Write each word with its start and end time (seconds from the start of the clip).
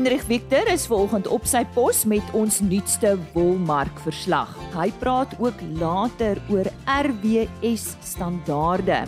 Heinrich 0.00 0.24
Victor 0.24 0.64
is 0.72 0.86
volgend 0.88 1.26
op 1.28 1.44
sy 1.44 1.60
pos 1.74 2.06
met 2.08 2.24
ons 2.32 2.62
nuutste 2.64 3.10
wolmark 3.34 3.98
verslag. 4.00 4.54
Hy 4.72 4.86
praat 4.96 5.34
ook 5.36 5.60
later 5.76 6.40
oor 6.48 6.70
RWS 6.88 7.84
standaarde. 8.08 9.02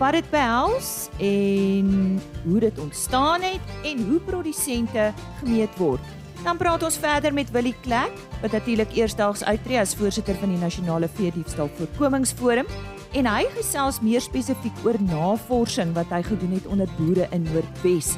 Wat 0.00 0.18
dit 0.18 0.26
behels 0.32 0.90
en 1.22 2.18
hoe 2.42 2.58
dit 2.66 2.82
ontstaan 2.82 3.46
het 3.46 3.86
en 3.86 4.02
hoe 4.08 4.18
produsente 4.26 5.12
gemeet 5.44 5.78
word. 5.78 6.02
Dan 6.42 6.58
praat 6.58 6.82
ons 6.82 6.98
verder 6.98 7.30
met 7.30 7.54
Willie 7.54 7.76
Klek, 7.86 8.10
wat 8.42 8.58
natuurlik 8.58 8.90
eersdaags 8.98 9.46
uittreë 9.46 9.84
as 9.84 9.94
voorsitter 9.94 10.34
van 10.42 10.50
die 10.50 10.58
Nasionale 10.58 11.06
Veediefstal 11.20 11.70
Voorkomingsforum 11.78 12.66
en 13.14 13.26
hy 13.30 13.46
gesels 13.54 14.02
meer 14.02 14.26
spesifiek 14.26 14.84
oor 14.86 14.98
navorsing 15.06 15.94
wat 15.94 16.10
hy 16.14 16.24
gedoen 16.26 16.58
het 16.58 16.66
onder 16.66 16.90
boere 16.98 17.30
in 17.30 17.46
Noordwes. 17.46 18.16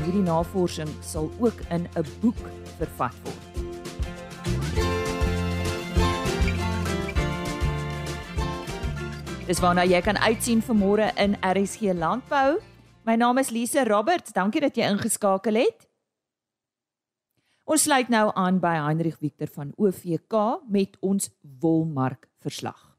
En 0.00 0.06
hierdie 0.06 0.24
navorsing 0.24 0.88
sal 1.04 1.26
ook 1.38 1.58
in 1.68 1.84
'n 1.84 2.04
boek 2.20 2.38
vervat 2.78 3.14
word. 3.22 3.44
Dis 9.46 9.60
waarna 9.60 9.84
jy 9.84 10.00
kan 10.00 10.16
uitsien 10.16 10.62
vir 10.62 10.74
môre 10.74 11.12
in 11.16 11.36
RSG 11.42 11.92
Landbou. 11.92 12.60
My 13.04 13.16
naam 13.16 13.38
is 13.38 13.50
Lise 13.50 13.84
Roberts. 13.84 14.32
Dankie 14.32 14.60
dat 14.60 14.76
jy 14.76 14.88
ingeskakel 14.88 15.54
het. 15.54 15.88
Ons 17.64 17.82
sluit 17.82 18.08
nou 18.08 18.30
aan 18.34 18.58
by 18.58 18.74
Heinrich 18.80 19.18
Victor 19.18 19.48
van 19.52 19.72
OVK 19.76 20.62
met 20.68 20.96
ons 21.00 21.30
wolmark 21.60 22.28
verslag. 22.40 22.96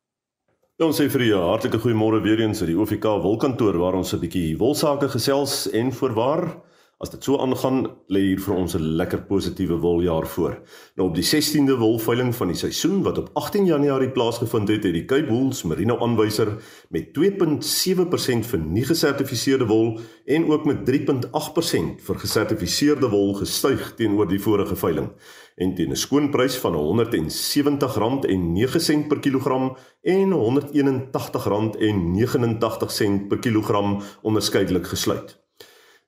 Ja, 0.78 0.86
ons 0.86 1.02
sê 1.02 1.10
vir 1.10 1.22
julle 1.22 1.50
hartlike 1.50 1.80
goeiemôre 1.80 2.22
weer 2.22 2.40
eens 2.40 2.62
uit 2.62 2.68
die 2.68 2.78
OVK 2.78 3.04
wolkantoor 3.04 3.78
waar 3.78 3.94
ons 3.94 4.14
'n 4.14 4.20
bietjie 4.20 4.58
wolsake 4.58 5.10
gesels 5.10 5.70
en 5.72 5.92
voorwaar 5.92 6.62
As 7.02 7.10
dit 7.10 7.24
so 7.26 7.40
aangaan, 7.42 7.80
lê 8.14 8.20
hier 8.28 8.42
vir 8.46 8.54
ons 8.62 8.76
'n 8.78 8.84
lekker 9.00 9.22
positiewe 9.26 9.78
woljaar 9.82 10.28
voor. 10.28 10.62
Nou 10.96 11.10
op 11.10 11.16
die 11.16 11.24
16de 11.24 11.78
wolveiling 11.78 12.36
van 12.36 12.48
die 12.48 12.56
seisoen 12.56 13.02
wat 13.02 13.18
op 13.18 13.30
18 13.34 13.66
Januarie 13.66 14.10
plaasgevind 14.10 14.68
het, 14.68 14.84
het 14.84 14.94
die 14.94 15.06
Cape 15.06 15.28
Wools 15.28 15.64
Merino 15.64 15.98
aanwyser 15.98 16.58
met 16.90 17.14
2.7% 17.14 18.46
vir 18.46 18.60
nie 18.60 18.86
gesertifiseerde 18.86 19.66
wol 19.66 20.00
en 20.26 20.52
ook 20.52 20.66
met 20.66 20.86
3.8% 20.86 22.02
vir 22.02 22.16
gesertifiseerde 22.16 23.10
wol 23.10 23.34
gestyg 23.34 23.94
teenoor 23.96 24.28
die 24.28 24.42
vorige 24.42 24.76
veiling. 24.76 25.10
En 25.56 25.76
teen 25.76 25.90
'n 25.90 25.96
skoonprys 25.96 26.58
van 26.58 26.76
R170.09 26.76 29.08
per 29.08 29.20
kilogram 29.20 29.78
en 30.04 30.34
R181.89 30.34 33.28
per 33.28 33.40
kilogram 33.40 34.02
onderskeidelik 34.22 34.88
gesluit. 34.88 35.41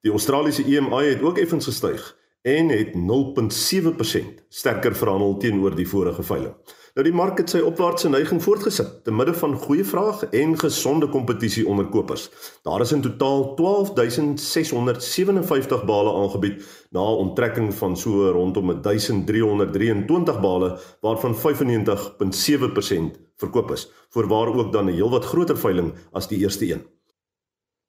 Die 0.03 0.11
Australiese 0.11 0.65
EMI 0.67 1.13
het 1.13 1.21
ook 1.23 1.37
effens 1.37 1.65
gestyg 1.65 2.17
en 2.41 2.69
het 2.69 2.91
0.7% 2.91 2.97
sterker 4.49 4.95
verhandel 4.95 5.37
teenoor 5.37 5.75
die 5.75 5.87
vorige 5.87 6.23
veiling. 6.23 6.53
Nou 6.93 7.05
die 7.07 7.13
mark 7.15 7.37
het 7.39 7.49
sy 7.53 7.59
opwaartse 7.63 8.09
neiging 8.11 8.43
voortgesit 8.43 9.03
te 9.07 9.11
midde 9.15 9.33
van 9.39 9.55
goeie 9.63 9.85
vraag 9.87 10.25
en 10.35 10.59
gesonde 10.59 11.07
kompetisie 11.09 11.67
onder 11.67 11.87
kopers. 11.93 12.29
Daar 12.67 12.81
is 12.83 12.91
in 12.91 13.01
totaal 13.05 13.55
12657 13.55 15.85
bale 15.87 16.11
aangebied 16.19 16.57
na 16.91 16.99
'n 16.99 17.21
onttrekking 17.23 17.73
van 17.73 17.97
so 17.97 18.31
rondom 18.31 18.81
1323 18.81 20.39
bale 20.39 20.79
waarvan 21.01 21.35
95.7% 21.35 23.19
verkoop 23.38 23.71
is, 23.71 23.91
voorwaar 24.09 24.47
ook 24.47 24.73
dan 24.73 24.85
'n 24.85 24.93
heelwat 24.93 25.25
groter 25.25 25.57
veiling 25.57 25.93
as 26.11 26.27
die 26.27 26.39
eerste 26.39 26.71
een. 26.71 26.92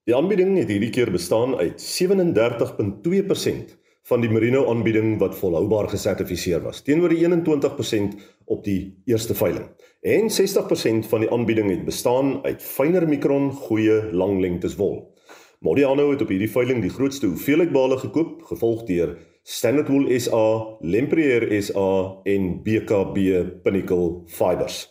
Die 0.05 0.13
aanbieding 0.13 0.59
het 0.59 0.69
hierdie 0.69 0.91
keer 0.93 1.09
bestaan 1.09 1.55
uit 1.57 1.81
37.2% 1.81 3.71
van 4.05 4.21
die 4.21 4.29
Merino 4.29 4.67
aanbieding 4.69 5.15
wat 5.17 5.33
volhoubaar 5.39 5.87
gesertifiseer 5.89 6.61
was, 6.61 6.83
teenoor 6.85 7.09
die 7.09 7.23
21% 7.25 8.13
op 8.45 8.61
die 8.67 9.01
eerste 9.09 9.33
veiling. 9.35 9.71
En 10.05 10.29
60% 10.29 11.09
van 11.09 11.25
die 11.25 11.31
aanbieding 11.33 11.71
het 11.73 11.87
bestaan 11.89 12.45
uit 12.45 12.61
fyner 12.61 13.09
mikron 13.09 13.49
goeie 13.63 14.13
langlengtes 14.13 14.77
wol. 14.77 15.09
Modiano 15.65 16.11
het 16.11 16.21
op 16.21 16.29
hierdie 16.35 16.53
veiling 16.53 16.85
die 16.85 16.93
grootste 16.93 17.31
hoeveelheid 17.33 17.73
bale 17.73 17.97
gekoop, 17.97 18.43
gevolg 18.51 18.85
deur 18.85 19.17
Standard 19.41 19.89
Wool 19.89 20.13
SA, 20.21 20.77
Lempriere 20.85 21.49
SA 21.65 22.21
en 22.29 22.61
BKB 22.61 23.17
Pinnacle 23.65 24.21
Fibers. 24.29 24.85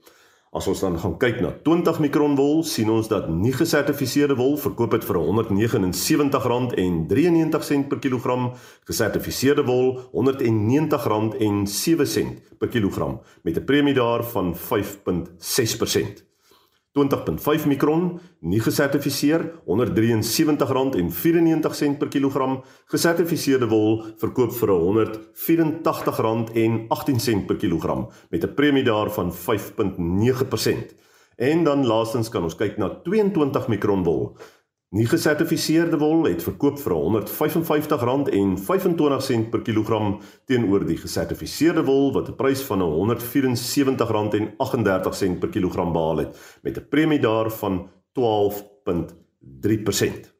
As 0.56 0.64
ons 0.70 0.80
dan 0.80 0.94
gaan 0.96 1.18
kyk 1.20 1.42
na 1.44 1.50
20 1.66 1.98
mikron 2.00 2.32
wol, 2.38 2.62
sien 2.64 2.88
ons 2.88 3.10
dat 3.12 3.28
nie 3.28 3.52
gesertifiseerde 3.52 4.32
wol 4.38 4.56
verkoop 4.56 4.92
het 4.96 5.04
vir 5.04 5.18
R179.93 5.20 7.84
per 7.90 7.98
kilogram, 8.00 8.56
gesertifiseerde 8.88 9.66
wol 9.68 10.00
R190.07 10.16 12.56
per 12.56 12.72
kilogram 12.72 13.20
met 13.44 13.56
'n 13.56 13.64
premie 13.64 13.94
daarvan 13.94 14.56
5.6%. 14.56 16.25
20.5 16.96 17.68
mikron, 17.68 18.16
nie 18.40 18.60
gesertifiseer, 18.64 19.60
R173.94 19.68 22.00
per 22.00 22.08
kilogram. 22.08 22.64
Gesertifiseerde 22.88 23.68
wol 23.68 24.00
verkoop 24.20 24.52
vir 24.56 24.68
R184.18 24.72 27.46
per 27.46 27.56
kilogram 27.60 28.08
met 28.30 28.44
'n 28.44 28.54
premie 28.54 28.84
daarvan 28.84 29.32
5.9%. 29.32 30.94
En 31.36 31.64
dan 31.64 31.86
laastens 31.86 32.28
kan 32.28 32.42
ons 32.42 32.56
kyk 32.56 32.78
na 32.78 32.88
22 33.04 33.68
mikron 33.68 34.04
wol. 34.04 34.36
Nie 34.94 35.08
gesertifiseerde 35.10 35.98
wol 35.98 36.28
het 36.28 36.44
verkoop 36.46 36.76
vir 36.78 36.92
R155.25 36.94 39.48
per 39.50 39.64
kilogram 39.66 40.20
teenoor 40.46 40.86
die 40.86 40.94
gesertifiseerde 41.00 41.82
wol 41.88 42.12
wat 42.14 42.28
'n 42.30 42.38
prys 42.38 42.62
van 42.68 42.84
R174.38 42.84 45.40
per 45.42 45.50
kilogram 45.50 45.90
behaal 45.92 46.18
het 46.18 46.38
met 46.62 46.78
'n 46.78 46.86
premie 46.88 47.18
daarvan 47.18 47.90
12.3%. 48.12 50.34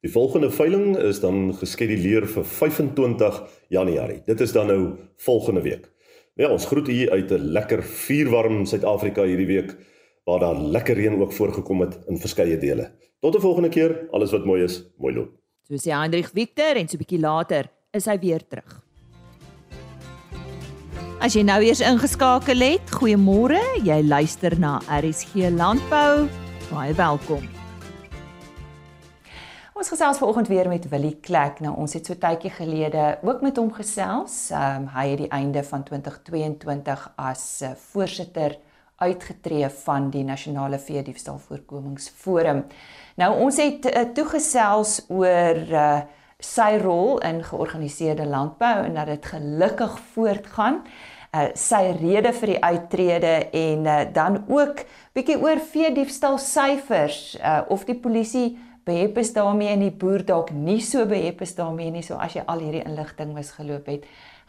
Die 0.00 0.12
volgende 0.12 0.50
veiling 0.50 0.96
is 0.96 1.20
dan 1.20 1.54
geskeduleer 1.54 2.26
vir 2.26 2.44
25 2.44 3.42
Januarie. 3.68 4.22
Dit 4.24 4.40
is 4.40 4.52
dan 4.52 4.66
nou 4.66 4.92
volgende 5.16 5.62
week. 5.62 5.90
Ja, 6.34 6.48
ons 6.48 6.66
groet 6.66 6.88
u 6.88 7.10
uit 7.10 7.30
'n 7.30 7.38
lekker 7.38 7.82
vuurwarm 7.82 8.66
Suid-Afrika 8.66 9.24
hierdie 9.24 9.46
week 9.46 9.76
waar 10.24 10.40
daar 10.40 10.56
lekker 10.56 10.94
reën 10.94 11.20
ook 11.20 11.32
voorgekom 11.32 11.80
het 11.80 11.98
in 12.06 12.18
verskeie 12.18 12.58
dele. 12.58 12.90
Tot 13.20 13.34
'n 13.34 13.40
volgende 13.40 13.68
keer, 13.68 14.06
alles 14.10 14.30
wat 14.30 14.44
mooi 14.44 14.62
is, 14.62 14.84
mooi 14.96 15.14
loop. 15.14 15.30
So 15.62 15.74
sê 15.74 15.90
Hendrik 15.90 16.28
Victor 16.32 16.76
en 16.76 16.88
so 16.88 16.96
'n 16.96 16.98
bietjie 16.98 17.20
later 17.20 17.70
is 17.90 18.04
hy 18.04 18.18
weer 18.18 18.46
terug. 18.48 18.84
As 21.20 21.32
jy 21.32 21.42
nou 21.42 21.62
eers 21.62 21.80
ingeskakel 21.80 22.60
het, 22.60 22.90
goeiemôre. 22.90 23.60
Jy 23.84 24.02
luister 24.02 24.58
na 24.58 24.80
RSG 25.00 25.34
Landbou. 25.50 26.28
Baie 26.70 26.94
welkom. 26.94 27.48
Ons 29.74 29.88
gesels 29.88 30.18
vanoggend 30.18 30.48
weer 30.48 30.68
met 30.68 30.88
Willie 30.88 31.16
Klek. 31.20 31.60
Nou 31.60 31.76
ons 31.76 31.92
het 31.92 32.06
so 32.06 32.14
tydjie 32.14 32.50
gelede 32.50 33.18
ook 33.22 33.40
met 33.40 33.56
hom 33.56 33.72
gesels. 33.72 34.50
Ehm 34.50 34.82
um, 34.82 34.86
hy 34.88 35.08
het 35.08 35.18
die 35.18 35.28
einde 35.28 35.64
van 35.64 35.82
2022 35.82 37.12
as 37.16 37.62
uh, 37.62 37.70
voorsitter 37.70 38.58
uitgetree 38.96 39.68
van 39.68 40.10
die 40.10 40.24
Nasionale 40.24 40.78
Veediefstal 40.78 41.38
Voorkomingsforum. 41.38 42.64
Nou 43.16 43.32
ons 43.46 43.56
het 43.60 43.86
uh, 43.88 44.04
toegesels 44.12 44.98
oor 45.08 45.60
uh, 45.72 46.00
sy 46.42 46.76
rol 46.82 47.16
in 47.24 47.40
georganiseerde 47.44 48.26
landbou 48.28 48.74
en 48.84 48.98
dat 48.98 49.08
dit 49.08 49.30
gelukkig 49.34 50.00
voortgaan. 50.14 50.82
uh 51.36 51.48
sy 51.58 51.90
rede 51.98 52.30
vir 52.32 52.48
die 52.52 52.60
uittrede 52.64 53.32
en 53.52 53.86
uh 53.86 53.96
dan 54.12 54.44
ook 54.48 54.84
bietjie 55.12 55.36
oor 55.42 55.58
vee 55.72 55.90
diefstal 55.92 56.38
syfers 56.38 57.36
uh 57.40 57.62
of 57.68 57.84
die 57.84 57.98
polisie 57.98 58.58
behep 58.86 59.18
is 59.18 59.32
daarmee 59.34 59.68
en 59.68 59.82
die 59.82 59.90
boer 59.90 60.22
dalk 60.24 60.52
nie 60.54 60.80
so 60.80 61.06
behep 61.06 61.40
is 61.42 61.54
daarmee 61.54 61.90
nie. 61.90 62.02
So 62.02 62.14
as 62.14 62.36
jy 62.36 62.44
al 62.46 62.62
hierdie 62.62 62.84
inligting 62.86 63.34
misgeloop 63.34 63.86
het, 63.90 64.04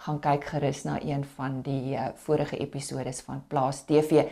gaan 0.06 0.20
kyk 0.24 0.46
gerus 0.54 0.84
na 0.86 1.00
een 1.02 1.26
van 1.36 1.62
die 1.66 1.96
uh, 1.96 2.12
vorige 2.26 2.58
episodes 2.58 3.22
van 3.26 3.44
Plaas 3.48 3.84
TV. 3.86 4.28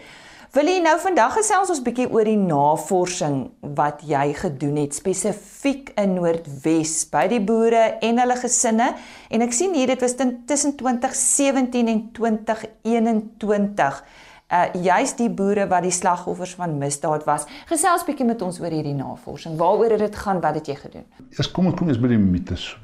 Wil 0.56 0.70
jy 0.72 0.78
nou 0.80 0.94
vandag 1.04 1.34
gesels 1.36 1.72
ons 1.74 1.82
bietjie 1.84 2.06
oor 2.08 2.24
die 2.24 2.40
navorsing 2.40 3.42
wat 3.76 4.06
jy 4.08 4.30
gedoen 4.40 4.78
het 4.80 4.96
spesifiek 4.96 5.92
in 6.00 6.14
Noordwes 6.16 6.94
by 7.12 7.26
die 7.34 7.42
boere 7.44 7.98
en 8.06 8.22
hulle 8.24 8.38
gesinne 8.40 8.94
en 9.28 9.44
ek 9.44 9.58
sien 9.58 9.76
hier 9.76 9.92
dit 9.92 10.06
was 10.06 10.16
tussen 10.16 10.78
2017 10.80 11.92
en 11.92 12.06
2021 12.16 14.00
uh 14.46 14.66
juis 14.78 15.16
die 15.18 15.30
boere 15.34 15.66
wat 15.68 15.84
die 15.84 15.92
slagoffers 15.92 16.56
van 16.56 16.78
misdaad 16.78 17.26
was. 17.26 17.48
Gesels 17.68 18.06
bietjie 18.06 18.28
met 18.30 18.42
ons 18.46 18.60
oor 18.62 18.72
hierdie 18.72 18.96
navorsing. 18.96 19.58
Waaroor 19.58 19.98
het 19.98 20.06
dit 20.06 20.20
gaan? 20.22 20.40
Wat 20.40 20.62
het 20.62 20.70
jy 20.70 20.76
gedoen? 20.86 21.08
Eers 21.34 21.52
kom 21.52 21.66
ons 21.66 21.76
kom 21.76 21.90
eens 21.90 22.00
by 22.00 22.14
die 22.14 22.22
mites. 22.22 22.76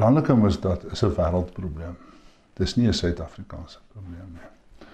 Landelike 0.00 0.34
misdaad 0.36 0.84
is 0.92 1.02
'n 1.04 1.14
wêreldprobleem. 1.16 1.96
Dis 2.56 2.76
nie 2.76 2.86
'n 2.88 2.94
Suid-Afrikaanse 2.94 3.78
probleem 3.92 4.30
nie. 4.32 4.86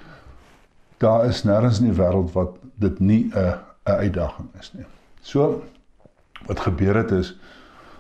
Daar 0.96 1.26
is 1.26 1.44
nêrens 1.44 1.78
in 1.80 1.90
die 1.90 2.02
wêreld 2.02 2.32
wat 2.32 2.56
dit 2.74 2.98
nie 3.00 3.30
'n 3.34 3.58
'n 3.86 3.98
uitdaging 4.02 4.48
is 4.60 4.72
nie. 4.72 4.86
So 5.20 5.62
wat 6.46 6.60
gebeur 6.60 6.96
het 6.96 7.10
is 7.10 7.36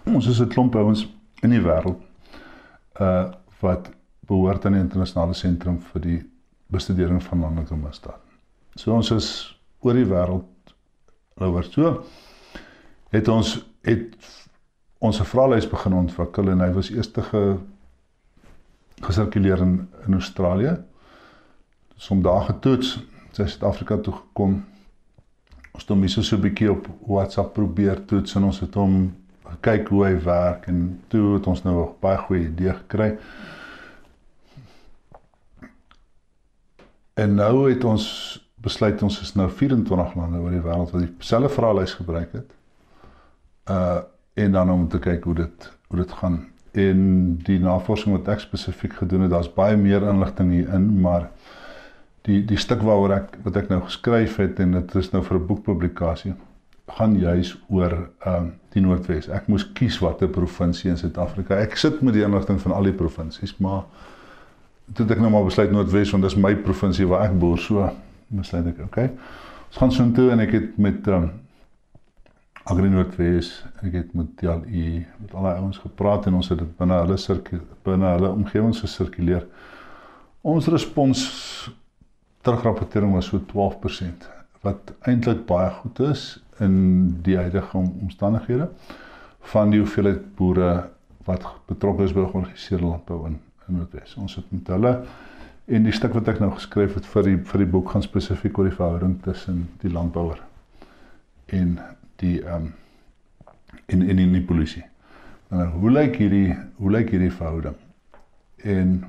ons 0.04 0.26
is 0.26 0.40
'n 0.40 0.48
klomp 0.48 0.74
ouens 0.74 1.06
in 1.42 1.50
die 1.50 1.62
wêreld 1.62 2.00
uh 3.00 3.32
wat 3.60 3.90
behoort 4.26 4.66
aan 4.66 4.72
die 4.72 4.80
internasionale 4.80 5.34
sentrum 5.34 5.80
vir 5.80 6.00
die 6.00 6.30
bestudering 6.66 7.22
van 7.22 7.40
landelike 7.40 7.76
misdaad. 7.76 8.20
So 8.74 8.94
ons 8.94 9.10
is 9.10 9.60
oor 9.80 9.94
die 9.94 10.04
wêreld 10.04 10.44
oor 11.36 11.64
so 11.64 12.04
het 13.10 13.28
ons 13.28 13.66
het 13.82 14.16
ons 14.98 15.20
'n 15.20 15.24
vraelys 15.24 15.68
begin 15.68 15.92
ontwikkel 15.92 16.50
en 16.50 16.60
hy 16.60 16.72
was 16.72 16.90
eerste 16.90 17.22
ge 17.22 17.56
gesirkuleer 19.00 19.58
in 19.58 19.88
in 20.06 20.12
Australië. 20.12 20.76
Som 21.96 22.22
daar 22.22 22.42
getoets, 22.42 23.04
sy 23.32 23.46
Suid-Afrika 23.46 23.96
toe 23.96 24.14
gekom. 24.14 24.64
Ons 25.72 25.82
het 25.82 25.88
hom 25.88 26.00
hier 26.00 26.08
so 26.08 26.36
'n 26.36 26.40
bietjie 26.40 26.70
op 26.70 26.88
WhatsApp 27.06 27.52
probeer 27.54 28.04
toets 28.04 28.34
en 28.34 28.44
ons 28.44 28.60
het 28.60 28.74
hom 28.74 29.14
gekyk 29.44 29.88
hoe 29.88 30.04
hy 30.04 30.22
werk 30.22 30.66
en 30.66 31.02
toe 31.08 31.34
het 31.34 31.46
ons 31.46 31.62
nou 31.62 31.76
'n 31.82 31.94
baie 32.00 32.18
goeie 32.18 32.48
idee 32.48 32.72
gekry. 32.72 33.18
En 37.14 37.34
nou 37.34 37.70
het 37.70 37.84
ons 37.84 38.04
besluit 38.54 39.02
ons 39.02 39.20
is 39.20 39.34
nou 39.34 39.50
24 39.50 40.14
lande 40.14 40.38
oor 40.38 40.50
die 40.50 40.60
wêreld 40.60 40.90
wat 40.90 41.06
dieselfde 41.18 41.48
vraelys 41.48 41.94
gebruik 41.94 42.32
het. 42.32 42.50
Uh 43.70 44.00
en 44.36 44.52
dan 44.52 44.70
om 44.70 44.88
te 44.92 45.00
kyk 45.02 45.24
hoe 45.24 45.34
dit 45.44 45.72
hoe 45.88 45.98
dit 46.02 46.12
gaan 46.20 46.40
en 46.76 47.00
die 47.46 47.58
navorsing 47.62 48.16
wat 48.16 48.28
ek 48.34 48.42
spesifiek 48.44 48.98
gedoen 49.00 49.24
het, 49.24 49.32
daar's 49.32 49.52
baie 49.52 49.76
meer 49.80 50.04
inligting 50.04 50.50
hierin, 50.52 50.90
maar 51.00 51.30
die 52.28 52.42
die 52.44 52.58
stuk 52.60 52.82
waaroor 52.84 53.14
ek 53.16 53.38
wat 53.46 53.56
ek 53.62 53.70
nou 53.72 53.80
geskryf 53.86 54.36
het 54.42 54.60
en 54.60 54.74
dit 54.76 54.94
is 55.00 55.12
nou 55.14 55.22
vir 55.24 55.38
'n 55.38 55.46
boekpublikasie 55.46 56.34
gaan 56.98 57.16
juis 57.18 57.56
oor 57.68 57.92
ehm 57.92 58.34
um, 58.34 58.52
die 58.76 58.82
Noordwes. 58.82 59.28
Ek 59.28 59.46
moes 59.48 59.64
kies 59.72 59.98
watter 59.98 60.28
provinsie 60.28 60.90
in 60.90 60.98
Suid-Afrika. 61.00 61.56
Ek 61.56 61.76
sit 61.76 62.02
met 62.02 62.14
die 62.14 62.22
inligting 62.22 62.60
van 62.60 62.72
al 62.72 62.82
die 62.82 62.92
provinsies, 62.92 63.56
maar 63.58 63.84
toe 64.94 65.06
het 65.06 65.16
ek 65.16 65.20
nou 65.20 65.30
maar 65.30 65.44
besluit 65.44 65.72
Noordwes 65.72 66.10
want 66.10 66.22
dis 66.22 66.36
my 66.36 66.54
provinsie 66.54 67.06
waar 67.06 67.24
ek 67.26 67.38
boer, 67.38 67.58
so 67.58 67.90
besluit 68.28 68.66
ek, 68.66 68.84
okay. 68.84 69.10
Ons 69.68 69.76
gaan 69.76 69.92
so 69.92 70.02
intoe 70.02 70.30
en 70.30 70.40
ek 70.40 70.52
het 70.52 70.78
met 70.78 71.08
ehm 71.08 71.22
um, 71.22 71.30
Agri 72.66 72.88
Noordwes, 72.90 73.48
ek 73.86 73.92
het 73.94 74.14
met 74.18 74.32
DLI 74.40 75.04
met 75.20 75.34
al 75.38 75.44
die 75.46 75.58
ouens 75.60 75.76
gepraat 75.78 76.24
en 76.26 76.34
ons 76.40 76.48
het 76.50 76.58
dit 76.58 76.70
binne 76.80 76.96
hulle 76.98 77.16
sirkel 77.22 77.60
binne 77.86 78.08
hulle 78.16 78.30
omgewings 78.34 78.80
gesirkuleer. 78.82 79.44
Ons 80.42 80.66
respons 80.74 81.20
terugrapportering 82.42 83.12
was 83.14 83.28
so 83.30 83.38
12% 83.52 84.26
wat 84.66 84.90
eintlik 85.06 85.44
baie 85.46 85.68
goed 85.76 86.00
is 86.08 86.24
in 86.66 86.74
die 87.22 87.36
huidige 87.38 87.78
omstandighede 87.78 88.66
van 89.52 89.70
die 89.70 89.78
hoeveelheid 89.84 90.24
boere 90.34 90.70
wat 91.28 91.46
betrokke 91.70 92.02
is 92.08 92.14
by 92.16 92.24
georganiseerde 92.24 92.88
landbou 92.88 93.20
in 93.28 93.38
in 93.68 93.78
Noordwes. 93.78 94.16
Ons 94.18 94.36
het 94.40 94.50
met 94.54 94.72
hulle 94.74 94.92
en 95.66 95.86
die 95.86 95.94
stuk 95.94 96.18
wat 96.18 96.32
ek 96.34 96.42
nou 96.42 96.50
geskryf 96.54 96.98
het 96.98 97.06
vir 97.14 97.30
die 97.30 97.36
vir 97.52 97.62
die 97.62 97.70
boek 97.76 97.94
gaan 97.94 98.02
spesifiek 98.02 98.58
oor 98.58 98.66
die 98.72 98.74
verhouding 98.74 99.16
tussen 99.22 99.68
die 99.82 99.90
landbouer 99.94 100.42
en 101.54 101.78
die 102.16 102.42
ehm 102.42 102.54
um, 102.54 102.74
in 103.86 104.02
in 104.02 104.18
in 104.18 104.32
die 104.32 104.44
polisie. 104.44 104.84
Nou 105.48 105.66
hoe 105.80 105.90
lyk 105.90 106.16
hierdie 106.16 106.56
hoe 106.76 106.90
lyk 106.90 107.10
hierdie 107.10 107.32
verhouding? 107.32 107.76
En 108.56 109.04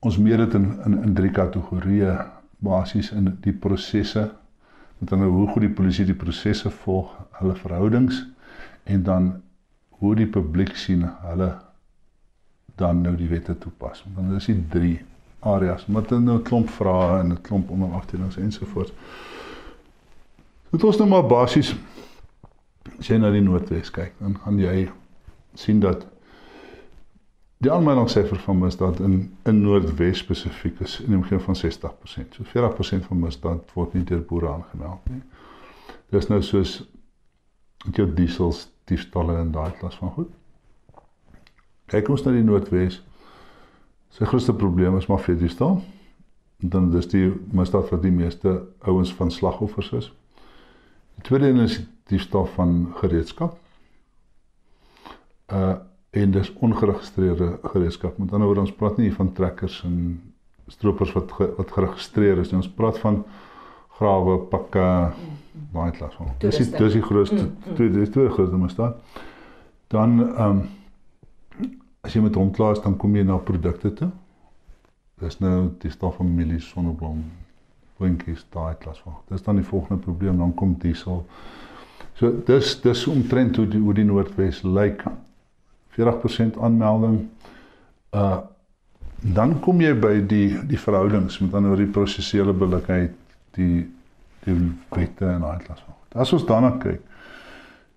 ons 0.00 0.18
meet 0.18 0.36
dit 0.36 0.54
in 0.54 0.68
in 0.84 1.02
in 1.02 1.14
drie 1.14 1.30
kategorieë 1.30 2.16
basies 2.58 3.10
in 3.12 3.36
die 3.40 3.52
prosesse 3.52 4.30
met 4.98 5.08
dan 5.08 5.22
hoe 5.22 5.48
goed 5.48 5.64
die 5.64 5.72
polisie 5.72 6.04
die 6.04 6.16
prosesse 6.16 6.70
volg, 6.70 7.12
hulle 7.40 7.54
verhoudings 7.56 8.26
en 8.84 9.02
dan 9.02 9.30
hoe 10.00 10.14
die 10.16 10.28
publiek 10.28 10.76
sien 10.76 11.06
hulle 11.24 11.54
dan 12.80 13.00
nou 13.04 13.14
die 13.16 13.28
wette 13.28 13.58
toepas. 13.58 14.04
Want 14.04 14.28
dan 14.28 14.36
is 14.36 14.48
dit 14.48 14.70
drie 14.70 14.98
areas 15.40 15.86
met 15.86 16.10
nou 16.10 16.38
'n 16.38 16.42
klomp 16.42 16.68
vrae 16.68 17.20
en 17.20 17.32
'n 17.32 17.40
klomp 17.40 17.70
onderafdelings 17.70 18.36
ensovoorts. 18.36 18.92
Moet 20.70 20.84
ons 20.84 20.98
nou 21.00 21.08
maar 21.10 21.26
basies 21.26 21.74
as 23.00 23.08
jy 23.08 23.16
na 23.18 23.30
die 23.32 23.42
Noordwes 23.42 23.90
kyk, 23.90 24.12
dan 24.20 24.36
gaan 24.42 24.58
jy 24.60 24.90
sien 25.58 25.80
dat 25.82 26.04
die 27.64 27.72
aanmeldingssyfer 27.72 28.38
van 28.44 28.60
misdaad 28.60 29.00
in 29.04 29.16
in 29.48 29.62
Noordwes 29.64 30.22
spesifiek 30.22 30.80
is 30.80 30.98
in 31.00 31.12
die 31.12 31.18
omgewing 31.18 31.42
van 31.44 31.58
60%. 31.58 32.36
So 32.36 32.46
40% 32.52 33.08
van 33.08 33.22
misdaad 33.24 33.72
word 33.74 33.94
nie 33.94 34.04
deur 34.04 34.22
boere 34.28 34.52
aangemeld 34.52 35.10
nie. 35.10 35.22
Dis 36.14 36.28
nou 36.28 36.40
soos 36.42 36.78
met 37.84 37.96
jou 37.96 38.06
diesels, 38.14 38.68
diefstalle 38.84 39.36
en 39.40 39.52
daai 39.52 39.72
klas 39.80 39.98
van 40.00 40.14
goed. 40.16 40.30
Kyk 41.90 42.08
ons 42.08 42.24
na 42.24 42.36
die 42.36 42.46
Noordwes. 42.46 43.00
Sy 44.14 44.28
grootste 44.28 44.54
probleem 44.54 44.96
is 44.98 45.08
maar 45.10 45.22
vir 45.24 45.38
diefstal. 45.40 45.80
En 46.62 46.72
dan 46.72 46.90
dis 46.94 47.08
die 47.10 47.26
misdaad 47.56 47.90
wat 47.90 48.02
die 48.02 48.14
meeste 48.14 48.60
ouens 48.86 49.12
van 49.18 49.30
slagoffers 49.30 49.92
is. 49.98 50.10
Die 51.20 51.28
tweede 51.28 51.48
een 51.48 51.58
is 51.60 51.82
diefstal 52.08 52.46
van 52.46 52.92
gereedskap. 52.94 53.58
Uh 55.52 55.74
en 56.10 56.30
dis 56.30 56.52
ongeregistreerde 56.52 57.58
gereedskap. 57.62 58.18
Met 58.18 58.32
ander 58.32 58.46
woorde 58.46 58.60
ons 58.60 58.72
praat 58.72 58.96
nie 58.96 59.12
van 59.14 59.32
trekkers 59.32 59.82
en 59.84 60.22
stroopers 60.66 61.12
wat 61.12 61.32
ge, 61.32 61.46
wat 61.56 61.70
geregistreer 61.70 62.38
is 62.38 62.50
nie. 62.50 62.58
Ons 62.58 62.70
praat 62.74 62.98
van 62.98 63.20
grawe, 63.98 64.38
pakke, 64.50 64.86
baie 65.72 65.92
klas 65.94 66.16
van. 66.18 66.32
Dis 66.42 66.56
die 66.56 66.66
dis 66.72 66.96
die 66.96 67.02
grootste 67.02 67.38
mm, 67.44 67.52
mm. 67.66 67.76
twee 67.78 67.90
dis 67.94 68.10
twee 68.10 68.32
grootste 68.32 68.58
misdaad. 68.58 69.20
Dan 69.92 70.18
ehm 70.24 70.48
um, 70.48 70.64
as 72.00 72.16
jy 72.16 72.24
met 72.24 72.34
hom 72.34 72.50
klaar 72.50 72.72
is 72.72 72.82
dan 72.82 72.96
kom 72.96 73.14
jy 73.16 73.22
na 73.28 73.36
produkte 73.36 73.92
toe. 73.92 74.10
Dis 75.20 75.38
nou 75.38 75.68
die 75.78 75.92
stof 75.92 76.16
van 76.16 76.34
mielies, 76.34 76.72
sonneblom, 76.72 77.22
puntjies 78.00 78.46
daai 78.54 78.74
klas 78.80 79.00
van. 79.04 79.18
Dis 79.28 79.44
dan 79.44 79.60
die 79.60 79.66
volgende 79.66 80.00
probleem, 80.02 80.38
dan 80.40 80.54
kom 80.56 80.76
diesel. 80.80 81.24
So 82.18 82.32
dis 82.46 82.74
dis 82.84 83.06
omtrent 83.10 83.60
hoe 83.60 83.66
die 83.68 83.82
die 84.00 84.06
Noordwes 84.08 84.62
lyk. 84.64 85.04
40% 85.98 86.60
aanmelding. 86.60 87.22
Uh 88.16 88.40
dan 89.20 89.58
kom 89.60 89.82
jy 89.84 89.90
by 90.00 90.14
die 90.24 90.54
die 90.64 90.78
verhoudings 90.80 91.34
met 91.42 91.52
ander 91.54 91.74
oor 91.74 91.80
die 91.82 91.92
prosessuele 91.92 92.54
billikheid, 92.56 93.12
die 93.52 93.82
die 94.46 94.54
wette 94.94 95.26
en 95.28 95.42
daai 95.44 95.58
klas 95.60 95.82
van. 95.84 95.96
As 96.24 96.32
ons 96.32 96.46
daarna 96.48 96.70
kyk, 96.80 97.02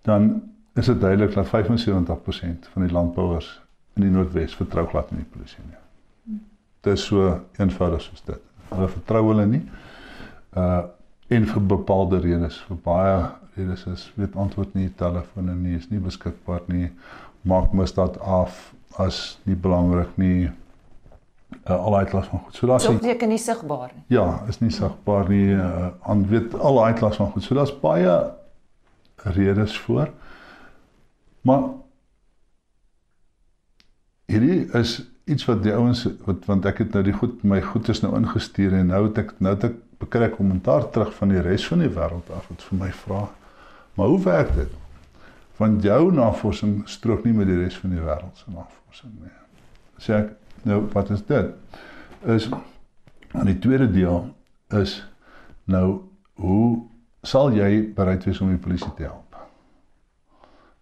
dan 0.03 0.33
is 0.75 0.89
dit 0.91 0.99
duidelik 0.99 1.31
dat 1.31 1.47
75% 1.47 2.67
van 2.73 2.83
die 2.83 2.91
landbouers 2.91 3.47
in 3.95 4.03
die 4.03 4.11
Noordwes 4.11 4.57
vertrou 4.59 4.83
glad 4.91 5.13
in 5.15 5.21
die 5.21 5.29
polisie 5.31 5.63
nie. 5.63 5.79
Dit 6.83 6.97
is 6.97 7.05
so 7.07 7.29
eenvoudig 7.55 8.03
soos 8.03 8.27
dit. 8.27 8.43
Hulle 8.73 8.89
vertrou 8.91 9.23
hulle 9.29 9.47
nie 9.47 9.63
uh 10.55 10.83
en 11.33 11.45
vir 11.49 11.61
bepaalde 11.65 12.19
redes 12.19 12.57
vir 12.67 12.77
baie 12.83 13.13
redes 13.55 13.85
is 13.89 14.01
weet 14.19 14.35
antwoord 14.35 14.73
nie 14.77 14.89
telefone 14.99 15.55
nie 15.55 15.77
is 15.77 15.87
nie 15.89 16.01
beskikbaar 16.03 16.61
nie 16.67 16.89
maak 17.41 17.71
misdaad 17.73 18.19
af 18.21 18.73
as 19.01 19.39
nie 19.47 19.55
belangrik 19.55 20.17
nie 20.21 20.51
uh, 21.63 21.77
al 21.77 21.95
daai 21.95 22.05
klas 22.11 22.27
van 22.27 22.43
goed. 22.43 22.55
So 22.55 22.67
daar's 22.67 22.87
nie 22.89 22.99
seker 23.01 23.27
nie 23.31 23.39
sigbaar 23.41 23.91
nie. 23.95 24.03
Ja 24.13 24.43
is 24.51 24.59
nie 24.61 24.71
sigbaar 24.71 25.29
nie 25.29 25.55
uh, 25.55 25.93
aan 26.01 26.27
weet 26.29 26.53
al 26.59 26.81
daai 26.81 26.93
klas 26.99 27.17
van 27.21 27.31
goed. 27.31 27.43
So 27.43 27.57
daar's 27.57 27.73
baie 27.81 28.17
redes 29.23 29.77
voor 29.79 30.11
maar 31.41 31.63
hierdie 34.25 34.65
is 34.79 35.01
iets 35.25 35.45
wat 35.45 35.63
die 35.63 35.73
ouens 35.75 36.05
wat 36.25 36.45
want 36.49 36.65
ek 36.67 36.83
het 36.83 36.95
nou 36.95 37.03
die 37.05 37.15
goed 37.15 37.43
my 37.47 37.61
goed 37.63 37.89
is 37.91 38.01
nou 38.03 38.13
ingestuur 38.19 38.75
en 38.79 38.91
nou 38.91 39.05
het 39.07 39.19
ek 39.23 39.33
nou 39.43 39.53
het 39.55 39.67
ek 39.69 39.79
bekry 40.03 40.29
kommentaar 40.33 40.89
terug 40.89 41.13
van 41.17 41.33
die 41.33 41.41
res 41.41 41.65
van 41.67 41.83
die 41.83 41.91
wêreld 41.91 42.29
af 42.35 42.47
wat 42.51 42.65
vir 42.67 42.79
my 42.79 42.91
vra. 43.03 43.23
Maar 43.97 44.13
hoe 44.13 44.21
werk 44.25 44.53
dit? 44.55 44.77
Want 45.57 45.83
jou 45.83 46.11
navorsing 46.13 46.81
strook 46.89 47.25
nie 47.25 47.33
met 47.33 47.49
die 47.49 47.59
res 47.61 47.77
van 47.81 47.95
die 47.95 48.03
wêreld 48.03 48.37
se 48.39 48.53
navorsing 48.53 49.17
nie. 49.17 49.33
Sê 50.03 50.19
ek 50.21 50.31
nou 50.67 50.83
wat 50.93 51.11
is 51.15 51.25
dit? 51.29 51.79
Is 52.35 52.49
aan 53.33 53.49
die 53.49 53.59
tweede 53.59 53.89
deel 53.91 54.29
is 54.83 55.01
nou 55.65 55.87
hoe 56.41 56.83
sal 57.23 57.53
jy 57.55 57.93
bereid 57.95 58.25
wees 58.27 58.41
om 58.43 58.51
die 58.51 58.61
polisie 58.61 58.91
te 58.97 59.07
help? 59.07 59.23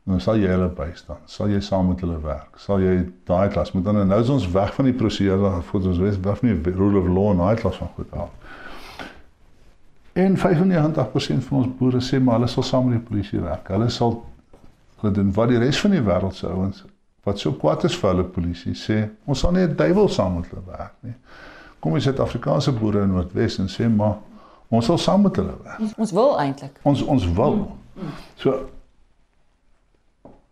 dan 0.03 0.21
sal 0.21 0.39
jy 0.41 0.49
hulle 0.49 0.69
bystaan. 0.75 1.21
Sal 1.29 1.51
jy 1.51 1.61
saam 1.63 1.91
met 1.91 2.01
hulle 2.01 2.17
werk? 2.23 2.57
Sal 2.59 2.81
jy 2.81 2.95
daai 3.29 3.51
klas 3.53 3.71
moet 3.75 3.85
dan 3.85 4.01
nou 4.09 4.19
is 4.21 4.31
ons 4.33 4.47
weg 4.53 4.73
van 4.75 4.89
die 4.89 4.95
prosedure 4.97 5.53
voor 5.69 5.89
ons 5.91 6.01
wees 6.01 6.19
weg 6.25 6.39
van 6.41 6.49
die 6.65 6.73
rule 6.75 6.99
of 6.99 7.09
law 7.09 7.29
en 7.31 7.43
daai 7.43 7.61
klas 7.61 7.77
van 7.81 7.91
goed 7.95 8.15
af. 8.17 8.31
En 10.13 10.37
95% 10.37 11.45
van 11.47 11.57
ons 11.57 11.69
boere 11.77 12.01
sê 12.03 12.19
maar 12.19 12.39
hulle 12.39 12.47
sal 12.51 12.63
saam 12.63 12.89
met 12.89 12.99
die 12.99 13.07
polisie 13.07 13.39
werk. 13.39 13.67
Hulle 13.67 13.89
sal 13.89 14.17
hulle 15.01 15.13
doen 15.13 15.31
wat 15.33 15.49
die 15.49 15.61
res 15.61 15.79
van 15.81 15.95
die 15.95 16.01
wêreld 16.03 16.35
se 16.35 16.47
ouens 16.47 16.83
wat 17.23 17.39
so 17.39 17.53
kwaad 17.53 17.83
is 17.85 17.95
vir 18.01 18.09
hulle 18.09 18.25
polisie 18.33 18.73
sê, 18.77 19.03
ons 19.29 19.39
sal 19.39 19.53
nie 19.53 19.61
'n 19.61 19.75
duiwel 19.77 20.09
saam 20.09 20.35
met 20.35 20.49
hulle 20.49 20.63
werk 20.65 20.95
nie. 21.01 21.13
Kom 21.79 21.93
ons 21.93 22.03
Suid-Afrikaanse 22.03 22.71
boere 22.71 23.03
in 23.03 23.09
Noordwes 23.09 23.57
en 23.59 23.67
sê 23.69 23.89
maar 23.89 24.17
ons 24.69 24.85
sal 24.85 24.97
saam 24.97 25.21
met 25.21 25.35
hulle 25.35 25.55
werk. 25.63 25.79
Ons, 25.79 25.93
ons 25.97 26.11
wil 26.11 26.39
eintlik. 26.39 26.79
Ons 26.83 27.01
ons 27.03 27.25
wil. 27.33 27.77
So 28.35 28.69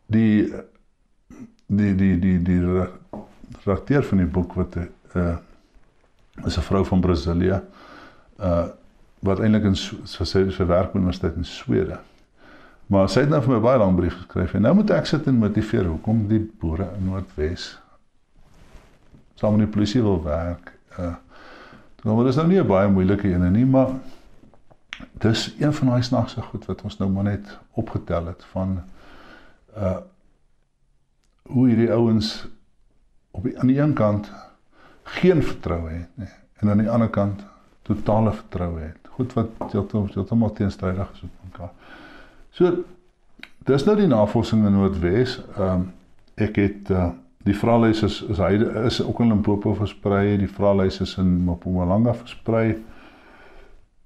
die 0.05 0.53
die 1.67 1.95
die 1.95 2.19
die 2.19 2.37
die 2.43 2.61
redakteur 3.65 4.03
van 4.03 4.17
die 4.17 4.27
boek 4.27 4.53
wat 4.53 4.75
'n 4.75 4.89
uh, 5.15 5.37
is 6.45 6.57
'n 6.57 6.61
vrou 6.61 6.85
van 6.85 7.01
Brasilia 7.01 7.63
uh 8.39 8.67
wat 9.25 9.39
eintlik 9.39 9.67
in 9.67 9.75
sy 9.75 10.25
sy 10.25 10.65
werk 10.65 10.93
by 10.93 10.99
universiteit 10.99 11.35
in 11.35 11.47
Swede. 11.47 11.99
Maar 12.89 13.09
sy 13.11 13.25
het 13.25 13.29
nou 13.29 13.41
vir 13.45 13.53
my 13.53 13.59
baie 13.61 13.79
lank 13.81 13.97
brief 13.99 14.15
geskryf 14.17 14.55
en 14.57 14.65
nou 14.65 14.73
moet 14.79 14.91
ek 14.95 15.09
sit 15.09 15.27
en 15.29 15.37
motiveer 15.37 15.85
hoekom 15.85 16.23
die 16.29 16.41
boere 16.61 16.87
in 16.97 17.09
Noordwes 17.09 17.75
saam 19.39 19.55
met 19.55 19.67
die 19.67 19.73
polisie 19.73 20.01
wil 20.03 20.21
werk. 20.23 20.73
Uh 20.97 21.15
nou 21.99 22.23
is 22.27 22.37
nou 22.39 22.47
nie 22.47 22.59
'n 22.59 22.67
baie 22.67 22.87
moeilike 22.87 23.27
een 23.27 23.51
nie, 23.51 23.65
maar 23.65 23.89
dis 25.19 25.55
een 25.59 25.73
van 25.73 25.87
daai 25.87 26.03
snaakse 26.03 26.41
goed 26.41 26.65
wat 26.65 26.81
ons 26.81 26.97
nou 26.97 27.09
maar 27.09 27.23
net 27.23 27.59
opgetel 27.73 28.25
het 28.25 28.43
van 28.51 28.81
uh 29.77 29.97
hoe 31.49 31.67
hierdie 31.67 31.91
ouens 31.91 32.47
op 33.31 33.43
die 33.43 33.59
aan 33.59 33.67
die 33.67 33.79
een 33.79 33.93
kant 33.93 34.31
geen 35.03 35.43
vertroue 35.43 35.89
het 35.89 36.17
nie 36.17 36.33
en 36.61 36.69
aan 36.69 36.77
die 36.77 36.89
ander 36.89 37.09
kant 37.09 37.45
totale 37.81 38.31
vertroue 38.31 38.79
het. 38.79 38.98
Goed 39.19 39.33
wat 39.35 39.71
heeltemal 39.73 40.07
heeltemal 40.13 40.53
teenstrydig 40.55 41.09
is 41.13 41.21
met 41.25 41.39
mekaar. 41.51 41.71
So 42.55 42.83
dis 43.67 43.83
nou 43.83 43.97
die 43.99 44.07
navorsing 44.07 44.63
in 44.65 44.77
Noordwes. 44.77 45.41
Ehm 45.57 45.73
um, 45.73 45.89
ek 46.39 46.55
het 46.55 46.93
uh 46.95 47.09
die 47.43 47.55
vraelys 47.55 48.03
is 48.03 48.21
is 48.31 48.39
hy 48.39 48.53
is 48.85 49.01
ook 49.03 49.19
in 49.23 49.31
Limpopo 49.31 49.73
versprei, 49.75 50.37
die 50.37 50.47
vraelys 50.47 50.99
is 51.03 51.17
in 51.19 51.27
Mpumalanga 51.47 52.13
versprei 52.13 52.77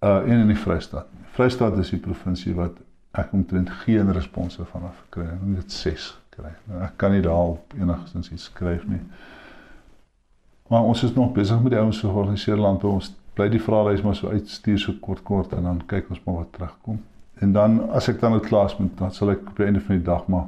uh 0.02 0.18
en 0.26 0.40
in 0.40 0.50
die 0.50 0.58
Vrystaat. 0.58 1.06
Vrystaat 1.38 1.78
is 1.78 1.94
die 1.94 2.02
provinsie 2.02 2.54
wat 2.58 2.82
ek 3.14 3.34
omtrent 3.34 3.70
geen 3.84 4.10
response 4.14 4.66
van 4.66 4.90
af 4.90 4.98
gekry 5.06 5.30
het. 5.30 5.46
Net 5.46 5.72
6 5.72 6.10
kry. 6.34 6.54
Nou, 6.66 6.82
ek 6.86 6.98
kan 6.98 7.14
nie 7.14 7.22
daarop 7.22 7.74
enigstens 7.78 8.32
iets 8.32 8.50
skryf 8.50 8.88
nie. 8.90 9.02
Maar 10.72 10.88
ons 10.90 11.04
is 11.04 11.14
nog 11.14 11.34
besig 11.36 11.62
met 11.62 11.76
die 11.76 11.80
ouens 11.80 12.00
georganiseer 12.02 12.58
landbou. 12.58 12.96
Ons 12.98 13.14
bly 13.34 13.50
die 13.50 13.62
vraelys 13.62 14.02
maar 14.02 14.16
so 14.16 14.30
uitstuur 14.30 14.80
so 14.80 14.94
kort 15.02 15.24
kort 15.24 15.54
en 15.54 15.64
dan 15.64 15.82
kyk 15.86 16.10
ons 16.10 16.22
maar 16.26 16.36
wat 16.36 16.52
terugkom. 16.54 17.02
En 17.42 17.52
dan 17.52 17.80
as 17.92 18.08
ek 18.08 18.20
dan 18.20 18.34
uit 18.34 18.46
klas 18.46 18.78
moet, 18.78 18.98
dan 18.98 19.12
sal 19.12 19.34
ek 19.34 19.48
op 19.50 19.58
die 19.58 19.66
einde 19.66 19.82
van 19.82 19.98
die 19.98 20.06
dag 20.06 20.28
maar 20.28 20.48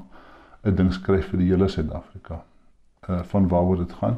'n 0.66 0.76
ding 0.76 0.94
skryf 0.94 1.30
vir 1.30 1.40
die 1.40 1.50
hele 1.50 1.68
Suid-Afrika. 1.68 2.44
Uh 3.10 3.22
van 3.24 3.48
waaroor 3.48 3.78
dit 3.78 3.94
gaan. 3.94 4.18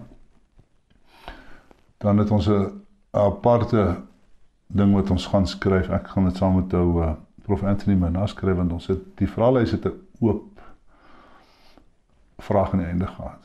Dan 1.97 2.17
het 2.17 2.31
ons 2.31 2.47
'n 2.49 2.83
aparte 3.11 3.97
ding 4.67 4.93
wat 4.93 5.09
ons 5.09 5.25
gaan 5.25 5.47
skryf. 5.47 5.89
Ek 5.89 6.07
gaan 6.07 6.25
dit 6.25 6.37
saam 6.37 6.55
met 6.55 6.73
ou 6.73 7.01
uh 7.03 7.13
prof 7.43 7.63
Anthony 7.63 7.95
Manas 7.95 8.29
skryf 8.29 8.55
want 8.55 8.71
ons 8.71 8.87
het 8.87 9.17
die 9.17 9.29
vraelys 9.29 9.71
het 9.71 9.85
'n 9.85 9.99
oop 10.19 10.61
vraag 12.37 12.71
aan 12.71 12.79
die 12.79 12.87
einde 12.87 13.07
gehad. 13.07 13.39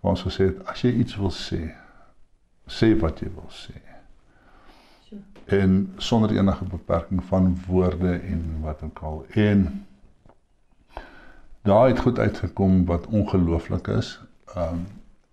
Waar 0.00 0.10
ons 0.10 0.22
gesê 0.22 0.44
het 0.44 0.66
as 0.66 0.82
jy 0.82 0.90
iets 0.90 1.16
wil 1.16 1.30
sê, 1.30 1.70
sê 2.66 2.98
wat 3.00 3.20
jy 3.20 3.30
wil 3.34 3.50
sê. 3.50 3.78
En 5.44 5.92
sonder 5.96 6.30
enige 6.30 6.64
beperking 6.64 7.24
van 7.24 7.58
woorde 7.66 8.12
en 8.18 8.60
wat 8.60 8.82
ook 8.82 8.98
al. 8.98 9.24
En 9.28 9.86
daar 11.62 11.88
het 11.88 11.98
goed 11.98 12.18
uitgekom 12.18 12.84
wat 12.84 13.06
ongelooflik 13.06 13.86
is. 13.86 14.20
Ehm 14.54 14.74
um, 14.74 14.86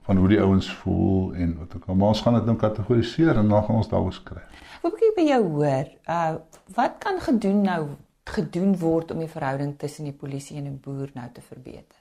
van 0.08 0.18
hoe 0.18 0.28
die 0.28 0.42
ouens 0.42 0.70
voel 0.74 1.34
en 1.34 1.58
wat 1.58 1.76
ook 1.76 1.86
al. 1.86 1.96
Maar 1.96 2.08
ons 2.08 2.22
gaan 2.22 2.34
dit 2.34 2.46
nou 2.46 2.58
kategoriseer 2.58 3.36
en 3.36 3.50
dan 3.50 3.64
gaan 3.64 3.76
ons 3.76 3.90
daaroor 3.92 4.14
skryf. 4.14 4.62
Wat 4.82 4.94
ek 4.94 5.16
by 5.18 5.26
jou 5.28 5.42
hoor, 5.58 5.90
uh 6.08 6.36
wat 6.76 6.96
kan 7.04 7.20
gedoen 7.20 7.62
nou 7.66 7.82
gedoen 8.28 8.78
word 8.80 9.12
om 9.12 9.20
die 9.24 9.32
verhouding 9.32 9.74
tussen 9.80 10.08
die 10.08 10.16
polisie 10.16 10.58
en 10.62 10.70
'n 10.72 10.80
boer 10.84 11.12
nou 11.14 11.28
te 11.34 11.42
verbeter? 11.42 12.00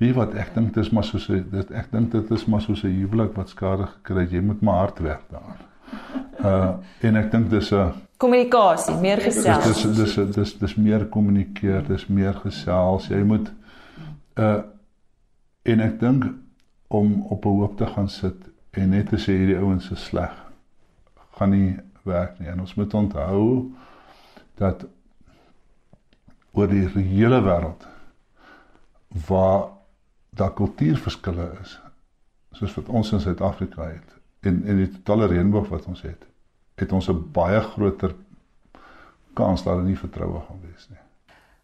Wie 0.00 0.14
wat 0.14 0.34
ek 0.34 0.54
dink 0.54 0.74
dis 0.74 0.90
maar 0.90 1.04
soos 1.04 1.26
dit 1.26 1.70
ek 1.70 1.92
dink 1.92 2.10
dit 2.12 2.30
is 2.30 2.46
maar 2.46 2.60
soos 2.60 2.82
'n 2.84 2.96
huwelik 2.96 3.36
wat 3.36 3.48
skade 3.48 3.86
gekry 3.86 4.20
het. 4.24 4.30
Jy 4.30 4.40
moet 4.40 4.60
maar 4.60 4.78
hard 4.78 4.98
werk 4.98 5.28
daar. 5.30 5.60
Uh 6.44 6.70
en 7.00 7.16
ek 7.16 7.30
dink 7.30 7.50
dis 7.50 7.72
'n 7.72 7.92
kommunikasie, 8.16 8.96
meer 9.00 9.20
gesels. 9.20 9.64
Dis 9.64 9.82
dis 9.82 10.14
dis 10.14 10.34
dis 10.34 10.58
dis 10.58 10.74
meer 10.74 11.06
kommunikeer, 11.06 11.82
dis 11.88 12.06
meer 12.06 12.34
gesels. 12.34 13.08
Jy 13.08 13.22
moet 13.22 13.52
uh 14.36 14.62
en 15.62 15.80
ek 15.80 16.00
dink 16.00 16.24
om 16.88 17.22
op 17.28 17.44
'n 17.44 17.48
hoop 17.48 17.76
te 17.76 17.86
gaan 17.86 18.08
sit 18.08 18.50
en 18.70 18.90
net 18.90 19.08
te 19.08 19.16
sê 19.16 19.32
hierdie 19.32 19.58
ouens 19.58 19.90
is 19.90 20.04
sleg 20.04 20.44
gaan 21.36 21.50
nie 21.50 21.76
werk 22.02 22.38
nie. 22.38 22.48
En 22.48 22.60
ons 22.60 22.74
moet 22.74 22.94
onthou 22.94 23.72
dat 24.60 24.86
oor 26.54 26.70
die 26.70 26.86
hele 26.86 27.40
wêreld 27.42 27.86
waar 29.26 29.70
daar 30.30 30.54
kultuurverskille 30.54 31.48
is, 31.62 31.78
soos 32.54 32.74
wat 32.74 32.88
ons 32.90 33.12
in 33.12 33.22
Suid-Afrika 33.22 33.86
het 33.86 34.14
en 34.44 34.62
en 34.66 34.76
die 34.76 34.90
totale 34.90 35.26
reënboog 35.26 35.68
wat 35.68 35.86
ons 35.86 36.02
het, 36.02 36.26
het 36.74 36.92
ons 36.92 37.08
'n 37.08 37.30
baie 37.32 37.60
groter 37.60 38.14
kans 39.32 39.62
dat 39.62 39.74
hulle 39.74 39.88
nie 39.88 39.98
vertroue 39.98 40.40
gaan 40.40 40.60
wees 40.62 40.88
nie. 40.88 40.98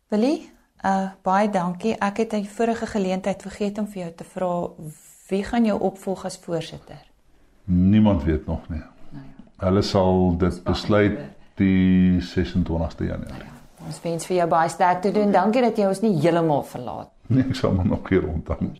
Willie, 0.09 0.51
uh 0.85 1.11
baie 1.23 1.51
dankie. 1.51 1.95
Ek 1.99 2.17
het 2.17 2.33
'n 2.33 2.45
vorige 2.45 2.87
geleentheid 2.87 3.43
vergeet 3.43 3.79
om 3.79 3.87
vir 3.87 4.03
jou 4.03 4.13
te 4.15 4.25
vra 4.25 4.71
wie 5.29 5.45
gaan 5.45 5.65
jou 5.65 5.81
opvolg 5.81 6.25
as 6.25 6.39
voorsitter? 6.39 7.07
Niemand 7.65 8.25
weet 8.25 8.47
nog 8.47 8.69
nie. 8.69 8.83
Hulle 9.57 9.83
sal 9.83 10.37
dit 10.39 10.63
besluit 10.65 11.19
die 11.55 12.21
26ste 12.21 13.05
Januarie. 13.05 13.45
Ja, 13.45 13.87
ons 13.87 14.01
wens 14.03 14.27
vir 14.27 14.37
jou 14.37 14.49
baie 14.49 14.69
sterkte 14.69 15.13
doen. 15.13 15.33
Dankie 15.33 15.63
dat 15.63 15.77
jy 15.77 15.87
ons 15.87 16.01
nie 16.01 16.15
heeltemal 16.21 16.63
verlaat. 16.63 17.11
Nee, 17.31 17.45
ek 17.47 17.55
sal 17.55 17.77
maar 17.79 17.87
nog 17.87 18.09
hier 18.11 18.25
rondhang. 18.25 18.73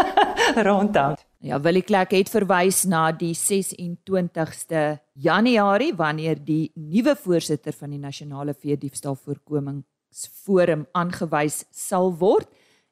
rondhang. 0.68 1.18
Ja, 1.44 1.58
Willie 1.60 1.84
Klek 1.84 2.14
het 2.16 2.30
verwys 2.32 2.86
na 2.88 3.10
die 3.12 3.34
26ste 3.36 4.84
Januarie 5.12 5.92
wanneer 5.96 6.40
die 6.40 6.70
nuwe 6.74 7.12
voorsitter 7.20 7.76
van 7.76 7.92
die 7.92 8.00
Nasionale 8.00 8.54
Veediefstal 8.56 9.18
Voorkomingsforum 9.20 10.86
aangewys 10.96 11.66
sal 11.70 12.08
word 12.16 12.48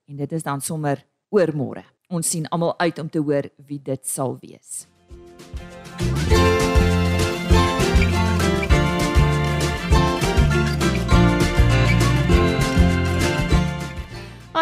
en 0.07 0.21
dit 0.21 0.37
is 0.37 0.45
dan 0.45 0.61
sommer 0.61 1.01
oormôre. 1.33 1.87
Ons 2.13 2.29
sien 2.37 2.45
almal 2.53 2.77
uit 2.79 3.01
om 3.01 3.09
te 3.09 3.25
hoor 3.25 3.49
wie 3.57 3.81
dit 3.81 4.05
sal 4.07 4.37
wees. 4.45 4.85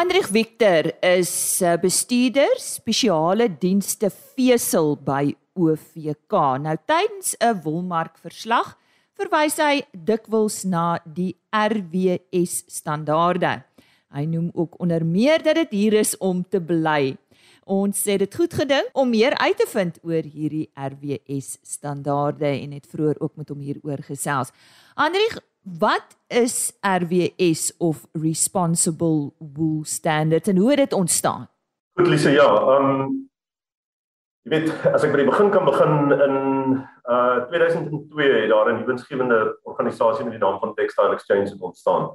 Hendrik 0.04 0.26
Victor 0.28 0.84
is 1.00 1.62
eh, 1.64 1.78
bestuurder 1.80 2.58
spesiale 2.60 3.46
dienste 3.48 4.10
vesel 4.12 4.98
by 5.00 5.30
OVK. 5.56 6.34
Nou 6.60 6.74
tydens 6.84 7.32
'n 7.40 7.62
wolmark 7.64 8.18
verslag 8.20 8.74
verwys 9.16 9.56
hy 9.56 9.80
dikwels 9.96 10.64
na 10.68 11.00
die 11.06 11.32
RWS 11.48 12.68
standaarde. 12.68 13.64
Hy 14.12 14.24
noem 14.28 14.50
ook 14.52 14.76
onder 14.78 15.06
meer 15.06 15.40
dat 15.42 15.54
dit 15.54 15.70
hier 15.70 15.92
is 15.92 16.12
om 16.18 16.44
te 16.44 16.60
bly. 16.60 17.16
Ons 17.64 18.04
sê 18.04 18.18
dit 18.18 18.34
goed 18.34 18.52
gedink 18.52 18.92
om 18.92 19.08
meer 19.08 19.32
uit 19.38 19.56
te 19.56 19.66
vind 19.66 19.98
oor 20.02 20.22
hierdie 20.22 20.68
RWS 20.76 21.58
standaarde 21.62 22.52
en 22.60 22.72
het 22.76 22.86
vroeër 22.86 23.16
ook 23.20 23.36
met 23.36 23.48
hom 23.48 23.60
hieroor 23.60 24.04
gesels. 24.04 24.52
Hendrik 25.00 25.40
Wat 25.64 26.16
is 26.26 26.72
RWS 26.80 27.76
of 27.78 28.06
Responsible 28.12 29.32
Wool 29.38 29.84
Standard 29.84 30.48
en 30.48 30.56
hoe 30.56 30.70
het 30.70 30.78
dit 30.78 30.92
ontstaan? 30.92 31.48
Goed 31.92 32.06
Lise, 32.06 32.30
ja, 32.30 32.44
ehm 32.44 32.90
um, 33.00 33.30
jy 34.44 34.50
weet 34.52 34.84
as 34.92 35.06
ek 35.06 35.14
by 35.14 35.22
die 35.22 35.30
begin 35.30 35.48
kan 35.54 35.64
begin 35.64 36.12
in 36.12 36.34
uh 37.08 37.46
2002 37.48 38.28
het 38.42 38.52
daar 38.52 38.68
'n 38.74 38.82
nuwensgewende 38.82 39.56
organisasie 39.64 40.24
met 40.24 40.36
die 40.36 40.42
naam 40.42 40.60
van 40.60 40.74
Textile 40.74 41.16
Exchange 41.16 41.56
ontstaan. 41.58 42.12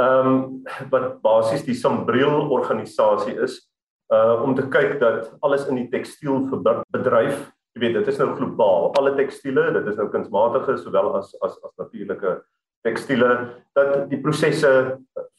Ehm 0.00 0.32
um, 0.32 0.62
wat 0.90 1.20
basies 1.20 1.68
die 1.68 1.76
Sambreel 1.76 2.48
organisasie 2.48 3.36
is 3.36 3.60
uh 4.08 4.40
om 4.42 4.54
te 4.54 4.68
kyk 4.68 5.00
dat 5.00 5.36
alles 5.40 5.68
in 5.68 5.74
die 5.74 5.88
tekstielbedryf, 5.88 7.52
jy 7.72 7.80
weet 7.80 7.94
dit 8.00 8.06
is 8.06 8.18
nou 8.18 8.32
globaal, 8.36 8.94
alle 8.94 9.14
tekstiele, 9.14 9.72
dit 9.72 9.86
is 9.86 9.96
nou 9.96 10.08
kunsmatige 10.08 10.76
sowel 10.76 11.16
as 11.16 11.36
as 11.42 11.60
as 11.62 11.76
natuurlike 11.76 12.40
tekstiele 12.86 13.30
dat 13.76 14.06
die 14.10 14.20
prosesse 14.22 14.70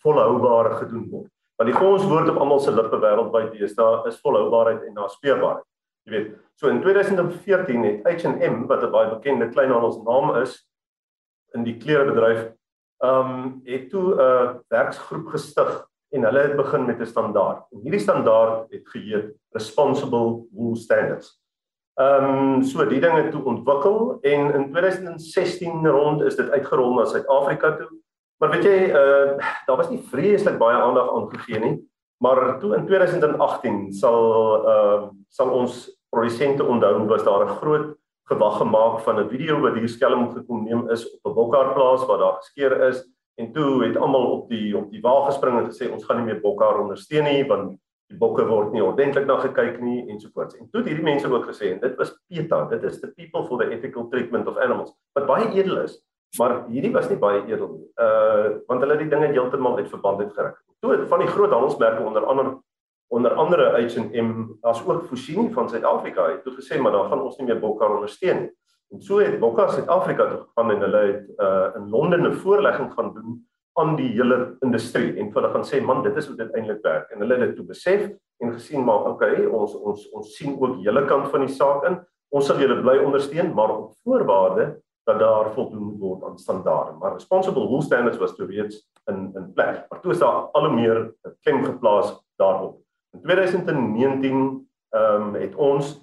volhoubaar 0.03 0.75
gedoen 0.83 1.07
word. 1.11 1.31
Want 1.57 1.71
die 1.71 1.77
grondwoord 1.77 2.29
op 2.29 2.37
almal 2.43 2.61
se 2.61 2.71
lippe 2.71 2.99
wêreldwyd 3.01 3.55
deesdae 3.55 4.03
is 4.11 4.19
volhoubaarheid 4.21 4.85
en 4.85 4.99
naspeurbaarheid. 4.99 5.65
Jy 6.07 6.13
weet, 6.13 6.27
so 6.55 6.69
in 6.71 6.79
2014 6.83 7.83
het 7.83 8.05
H&M 8.05 8.67
wat 8.69 8.83
'n 8.83 8.91
baie 8.91 9.09
bekende 9.09 9.49
kleinhandelsnaam 9.49 10.35
is 10.43 10.61
in 11.55 11.63
die 11.63 11.77
klerebedryf, 11.77 12.53
ehm 13.03 13.31
um, 13.31 13.61
het 13.65 13.89
toe 13.89 14.15
'n 14.15 14.61
werksgroep 14.69 15.27
gestig 15.33 15.87
en 16.13 16.23
hulle 16.23 16.39
het 16.39 16.55
begin 16.55 16.85
met 16.85 16.99
'n 16.99 17.05
standaard. 17.05 17.65
En 17.71 17.79
hierdie 17.79 17.99
standaard 17.99 18.71
het 18.71 18.87
geheet 18.89 19.35
Responsible 19.51 20.45
Wool 20.51 20.75
Standards. 20.75 21.41
Ehm 21.97 22.25
um, 22.29 22.63
so 22.63 22.85
die 22.85 22.99
dinge 23.01 23.31
toe 23.33 23.41
ontwikkel 23.49 24.19
en 24.21 24.51
in 24.53 24.65
2016 24.69 25.87
rond 25.87 26.21
is 26.21 26.35
dit 26.37 26.49
uitgerol 26.53 26.93
na 26.93 27.05
Suid-Afrika 27.09 27.71
toe. 27.79 27.87
Maar 28.37 28.51
weet 28.53 28.67
jy, 28.69 28.75
uh 28.93 29.37
daar 29.65 29.79
was 29.79 29.89
nie 29.89 30.03
vreeslik 30.11 30.59
baie 30.61 30.77
aandag 30.77 31.09
aan 31.09 31.25
gegee 31.31 31.59
nie, 31.59 31.77
maar 32.21 32.59
toe 32.61 32.75
in 32.77 32.85
2018 32.85 33.79
sal 33.97 34.21
uh 34.61 35.07
sal 35.33 35.49
ons 35.57 35.79
produsente 36.13 36.63
onthou 36.63 37.07
was 37.09 37.25
daar 37.25 37.47
'n 37.47 37.57
groot 37.63 37.97
gewag 38.29 38.57
gemaak 38.61 39.01
van 39.01 39.19
'n 39.19 39.29
video 39.29 39.59
wat 39.65 39.73
hier 39.73 39.89
skelm 39.89 40.29
gekom 40.35 40.63
neem 40.63 40.89
is 40.89 41.05
op 41.09 41.31
'n 41.31 41.33
bokhaar 41.33 41.73
plaas 41.73 42.05
waar 42.05 42.17
daar 42.17 42.37
geskeer 42.37 42.81
is. 42.89 43.01
En 43.41 43.51
toe 43.53 43.83
het 43.83 43.97
almal 43.97 44.31
op 44.31 44.49
die 44.49 44.77
op 44.77 44.91
die 44.91 45.01
wa 45.01 45.25
gespring 45.25 45.57
en 45.57 45.65
gesê 45.65 45.91
ons 45.91 46.05
gaan 46.05 46.17
nie 46.17 46.25
meer 46.25 46.41
bokhaar 46.41 46.79
ondersteun 46.79 47.23
nie 47.23 47.47
want 47.47 47.79
die 48.07 48.17
bokke 48.17 48.45
word 48.47 48.71
nie 48.71 48.83
ordentlik 48.83 49.25
na 49.27 49.37
gekyk 49.41 49.79
nie 49.83 50.05
ensovoorts. 50.11 50.55
En 50.55 50.69
toe 50.71 50.81
het 50.81 50.89
hierdie 50.91 51.05
mense 51.05 51.27
ook 51.31 51.47
gesê 51.49 51.73
en 51.73 51.81
dit 51.81 51.95
was 51.99 52.13
PETA, 52.31 52.61
dit 52.71 52.85
is 52.87 53.01
the 53.01 53.09
people 53.17 53.43
for 53.47 53.59
the 53.59 53.67
ethical 53.75 54.07
treatment 54.11 54.47
of 54.47 54.59
animals 54.63 54.93
wat 55.17 55.27
baie 55.27 55.49
edel 55.55 55.83
is. 55.83 55.97
Maar 56.39 56.61
hierdie 56.67 56.93
was 56.93 57.09
nie 57.11 57.19
baie 57.19 57.41
edel 57.47 57.73
nie. 57.73 57.89
Uh 58.03 58.55
want 58.69 58.83
hulle 58.83 58.95
het 58.95 59.03
die 59.03 59.11
dinge 59.11 59.33
heeltemal 59.33 59.77
uit 59.79 59.91
verband 59.91 60.23
uitgeruk. 60.23 60.61
Toe 60.79 60.95
van 61.09 61.23
die 61.23 61.29
groot 61.33 61.51
handelsmerke 61.51 62.03
onder 62.03 62.25
andere 62.25 62.55
onder 63.07 63.33
andere 63.39 63.69
H&M 63.75 64.31
as 64.67 64.81
ook 64.83 65.05
Fusini 65.07 65.51
van 65.55 65.69
Suid-Afrika 65.69 66.25
het 66.27 66.41
toe 66.43 66.53
gesê 66.55 66.79
maar 66.79 66.91
dan 66.91 67.09
gaan 67.09 67.21
ons 67.23 67.37
nie 67.37 67.47
meer 67.47 67.59
Bokkar 67.59 67.95
ondersteun 67.95 68.41
nie. 68.45 68.51
En 68.91 69.01
so 69.03 69.19
het 69.19 69.39
Bokkar 69.39 69.71
Suid-Afrika 69.75 70.27
toe 70.31 70.41
gegaan 70.45 70.71
en 70.71 70.83
hulle 70.87 71.03
het 71.11 71.29
uh 71.43 71.75
in 71.75 71.89
Londen 71.89 72.23
'n 72.23 72.39
voorlegging 72.43 72.93
gaan 72.93 73.13
doen 73.13 73.47
aan 73.77 73.95
die 73.99 74.09
hele 74.15 74.57
industrie 74.65 75.15
en 75.19 75.31
hulle 75.33 75.51
gaan 75.53 75.65
sê 75.67 75.81
man 75.85 76.03
dit 76.05 76.17
is 76.17 76.27
hoe 76.29 76.37
dit 76.39 76.55
eintlik 76.57 76.83
werk 76.85 77.11
en 77.13 77.23
hulle 77.23 77.37
het 77.37 77.49
dit 77.49 77.55
toe 77.59 77.67
besef 77.67 78.07
en 78.43 78.53
gesien 78.53 78.85
maar 78.85 79.09
okay 79.11 79.45
ons 79.45 79.75
ons 79.77 80.07
ons 80.17 80.35
sien 80.37 80.57
ook 80.57 80.81
julle 80.85 81.05
kant 81.09 81.29
van 81.33 81.45
die 81.45 81.53
saak 81.53 81.85
in 81.89 81.99
ons 82.35 82.49
sal 82.49 82.59
julle 82.61 82.81
bly 82.81 82.97
ondersteun 83.05 83.53
maar 83.57 83.75
op 83.75 83.93
voorwaarde 84.03 84.73
dat 85.07 85.19
daar 85.19 85.53
voldoen 85.53 85.97
word 85.99 86.23
aan 86.23 86.37
standaarde. 86.37 86.97
Maar 86.99 87.13
responsible 87.13 87.67
wool 87.67 87.81
standards 87.81 88.17
was 88.17 88.35
toe 88.35 88.45
reeds 88.45 88.89
in 89.05 89.31
in 89.35 89.53
plek. 89.53 89.85
Maar 89.89 90.01
toe 90.01 90.11
is 90.11 90.19
daar 90.19 90.51
al 90.51 90.65
hoe 90.65 90.75
meer 90.75 91.13
klem 91.41 91.63
geplaas 91.63 92.11
daarop. 92.35 92.81
In 93.15 93.21
2019 93.21 94.67
ehm 94.89 95.21
um, 95.21 95.33
het 95.33 95.55
ons 95.55 95.95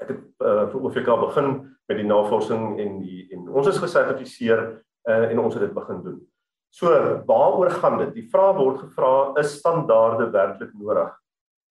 ek 0.00 0.08
het 0.08 0.20
uh, 0.44 0.68
vir 0.68 0.80
OVK 0.80 1.08
begin 1.20 1.48
met 1.86 1.96
die 1.96 2.06
navorsing 2.06 2.78
en 2.80 2.98
die 3.00 3.26
en 3.32 3.48
ons 3.48 3.66
is 3.66 3.80
gesertifiseer 3.80 4.62
uh, 5.08 5.30
en 5.30 5.38
ons 5.40 5.54
het 5.54 5.62
dit 5.64 5.74
begin 5.74 6.02
doen. 6.02 6.20
So 6.76 6.92
waaroor 7.24 7.70
gaan 7.70 7.98
dit? 8.02 8.10
Die 8.18 8.26
vraag 8.28 8.58
word 8.58 8.82
gevra 8.82 9.12
is 9.40 9.54
standaarde 9.56 10.26
werklik 10.34 10.74
nodig? 10.76 11.14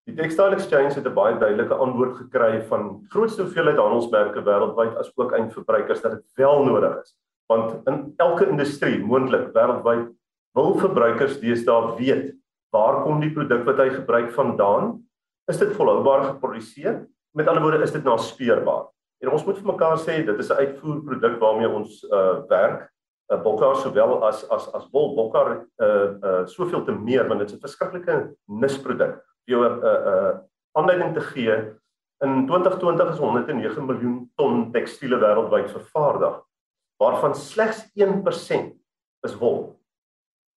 Die 0.10 0.16
Textile 0.18 0.58
Exchange 0.58 0.96
het 0.98 1.06
'n 1.06 1.14
baie 1.14 1.38
duidelike 1.38 1.74
antwoord 1.74 2.16
gekry 2.18 2.64
van 2.70 3.06
grootste 3.10 3.44
hoeveelheid 3.44 3.78
handelsmerke 3.78 4.42
wêreldwyd 4.42 4.98
as 4.98 5.12
ook 5.16 5.32
eindverbruikers 5.32 6.02
dat 6.02 6.12
dit 6.12 6.26
wel 6.36 6.66
nodig 6.66 6.98
is. 7.02 7.14
Want 7.48 7.88
in 7.88 8.14
elke 8.18 8.50
industrie 8.50 9.00
moontlik 9.00 9.54
wêreldwyd 9.54 10.10
wil 10.54 10.74
verbruikers 10.78 11.40
deesdae 11.40 11.96
weet 11.98 12.34
waar 12.72 13.04
kom 13.04 13.22
die 13.22 13.34
produk 13.34 13.64
wat 13.66 13.78
hy 13.78 13.90
gebruik 13.90 14.32
vandaan? 14.32 15.06
Is 15.48 15.58
dit 15.58 15.76
volhoubaar 15.76 16.24
geproduseer? 16.24 17.06
Met 17.34 17.48
ander 17.48 17.62
woorde, 17.62 17.84
is 17.84 17.92
dit 17.92 18.04
naspeurbaar? 18.04 18.90
En 19.22 19.30
ons 19.30 19.46
moet 19.46 19.58
vir 19.58 19.72
mekaar 19.72 19.98
sê 19.98 20.26
dit 20.26 20.40
is 20.40 20.50
'n 20.50 20.58
uitvoerproduk 20.66 21.40
waarmee 21.40 21.70
ons 21.70 22.04
uh 22.10 22.42
werk. 22.50 22.95
'n 23.30 23.34
uh, 23.34 23.44
Bokkar 23.44 23.76
sowel 23.76 24.24
as 24.24 24.44
as 24.50 24.68
as 24.74 24.86
wol 24.92 25.16
bokkar 25.16 25.66
uh 25.82 26.10
uh 26.22 26.46
soveel 26.46 26.84
te 26.86 26.92
meer 26.92 27.28
want 27.28 27.40
dit 27.40 27.50
is 27.50 27.56
'n 27.56 27.62
verskriklike 27.62 28.36
nisproduk 28.46 29.24
jou 29.50 29.64
'n 29.66 29.72
uh, 29.72 29.80
'n 29.82 30.08
uh, 30.14 30.34
aanleiding 30.78 31.14
te 31.14 31.22
gee. 31.22 31.56
In 32.24 32.48
2020 32.48 33.12
is 33.12 33.18
109 33.18 33.86
miljoen 33.86 34.32
ton 34.36 34.72
tekstiele 34.72 35.18
wêreldwyd 35.20 35.72
vervaardig, 35.72 36.42
waarvan 36.98 37.36
slegs 37.36 37.92
1% 37.96 38.74
is 39.26 39.36
wol. 39.38 39.80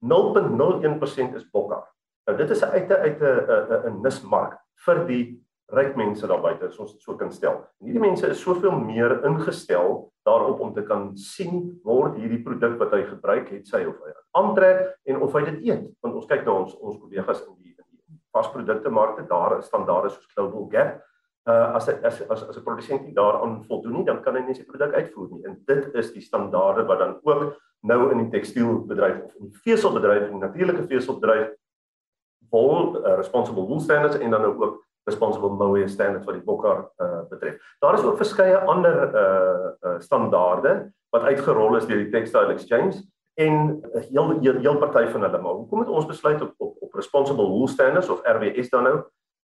0.01% 0.04 1.36
is 1.36 1.50
bokkar. 1.52 1.86
Nou 2.28 2.38
dit 2.38 2.50
is 2.50 2.62
'n 2.62 2.72
uit 2.72 2.90
'n 2.90 3.02
uit 3.06 3.22
'n 3.22 3.90
'n 3.90 4.02
nismark 4.02 4.58
vir 4.86 5.06
die 5.08 5.42
ryk 5.74 5.96
mense 5.96 6.28
daar 6.28 6.42
buite, 6.42 6.66
as 6.66 6.80
ons 6.80 6.92
dit 6.92 7.02
so 7.02 7.16
kan 7.16 7.32
stel. 7.32 7.66
En 7.80 7.88
hierdie 7.88 8.02
mense 8.02 8.28
is 8.28 8.42
soveel 8.42 8.80
meer 8.80 9.24
ingestel 9.26 10.12
daarop 10.26 10.60
om 10.60 10.74
te 10.74 10.84
kan 10.84 11.12
sien 11.18 11.80
word 11.86 12.18
hierdie 12.18 12.42
produk 12.44 12.80
wat 12.82 12.94
hy 12.98 13.04
gebruik 13.10 13.50
het 13.54 13.68
sy 13.70 13.84
of 13.86 13.98
hy 14.02 14.14
aantrek 14.40 14.96
en 15.06 15.22
of 15.22 15.34
hy 15.38 15.44
dit 15.52 15.68
eet. 15.70 15.90
Want 16.04 16.22
ons 16.22 16.30
kyk 16.30 16.46
na 16.46 16.56
ons 16.64 16.78
ons 16.82 16.98
kollegas 17.02 17.44
in 17.46 17.58
die 17.62 17.76
vasprodukte 18.36 18.92
markte 18.92 19.28
daar 19.30 19.60
is 19.60 19.70
standaarde 19.72 20.12
soos 20.14 20.32
Global 20.34 20.70
Gap. 20.72 21.04
Uh 21.46 21.78
as 21.78 21.90
as 21.90 22.22
as 22.26 22.42
as 22.50 22.58
'n 22.58 22.64
produsent 22.64 23.06
nie 23.06 23.14
daaraan 23.14 23.64
voldoen 23.68 23.94
nie, 24.00 24.06
dan 24.06 24.24
kan 24.24 24.36
hy 24.36 24.42
nie 24.42 24.56
sy 24.56 24.66
produk 24.66 24.94
uitvoer 24.94 25.30
nie. 25.32 25.46
En 25.46 25.62
dit 25.68 25.96
is 25.96 26.12
die 26.14 26.22
standaarde 26.22 26.88
wat 26.90 27.00
dan 27.00 27.20
ook 27.24 27.56
nou 27.82 28.12
in 28.12 28.18
die 28.24 28.32
tekstielbedryf 28.34 29.22
of 29.24 29.36
in 29.36 29.52
die 29.52 29.60
veselbedryf, 29.64 30.30
die 30.30 30.42
natuurlike 30.42 30.88
veselbedryf 30.90 31.54
wol 32.50 32.98
uh, 32.98 33.16
responsible 33.18 33.66
wool 33.68 33.80
standards 33.80 34.18
en 34.18 34.32
dan 34.32 34.42
nou 34.42 34.56
ook 34.58 34.85
responsible 35.06 35.50
mohair 35.50 35.90
standards 35.90 36.26
wat 36.26 36.38
die 36.38 36.46
bokkar 36.46 36.86
uh 37.02 37.24
betref. 37.30 37.60
Daar 37.80 37.98
is 37.98 38.04
ook 38.04 38.18
verskeie 38.18 38.58
ander 38.58 39.02
uh, 39.14 39.72
uh 39.82 40.00
standaarde 40.00 40.92
wat 41.10 41.28
uitgerol 41.30 41.78
is 41.78 41.86
deur 41.86 42.04
die 42.04 42.12
Textile 42.12 42.54
Exchange 42.54 43.04
en 43.36 43.82
heel 44.12 44.40
heel, 44.40 44.60
heel 44.60 44.78
party 44.78 45.06
van 45.12 45.28
hulle 45.28 45.42
maar 45.42 45.60
hoekom 45.62 45.80
het 45.80 45.90
ons 45.90 46.08
besluit 46.08 46.42
op 46.42 46.54
op, 46.58 46.76
op 46.80 46.94
responsible 46.94 47.48
wool 47.48 47.68
standards 47.68 48.10
of 48.10 48.24
RWS 48.24 48.70
dan 48.70 48.84
nou 48.84 48.98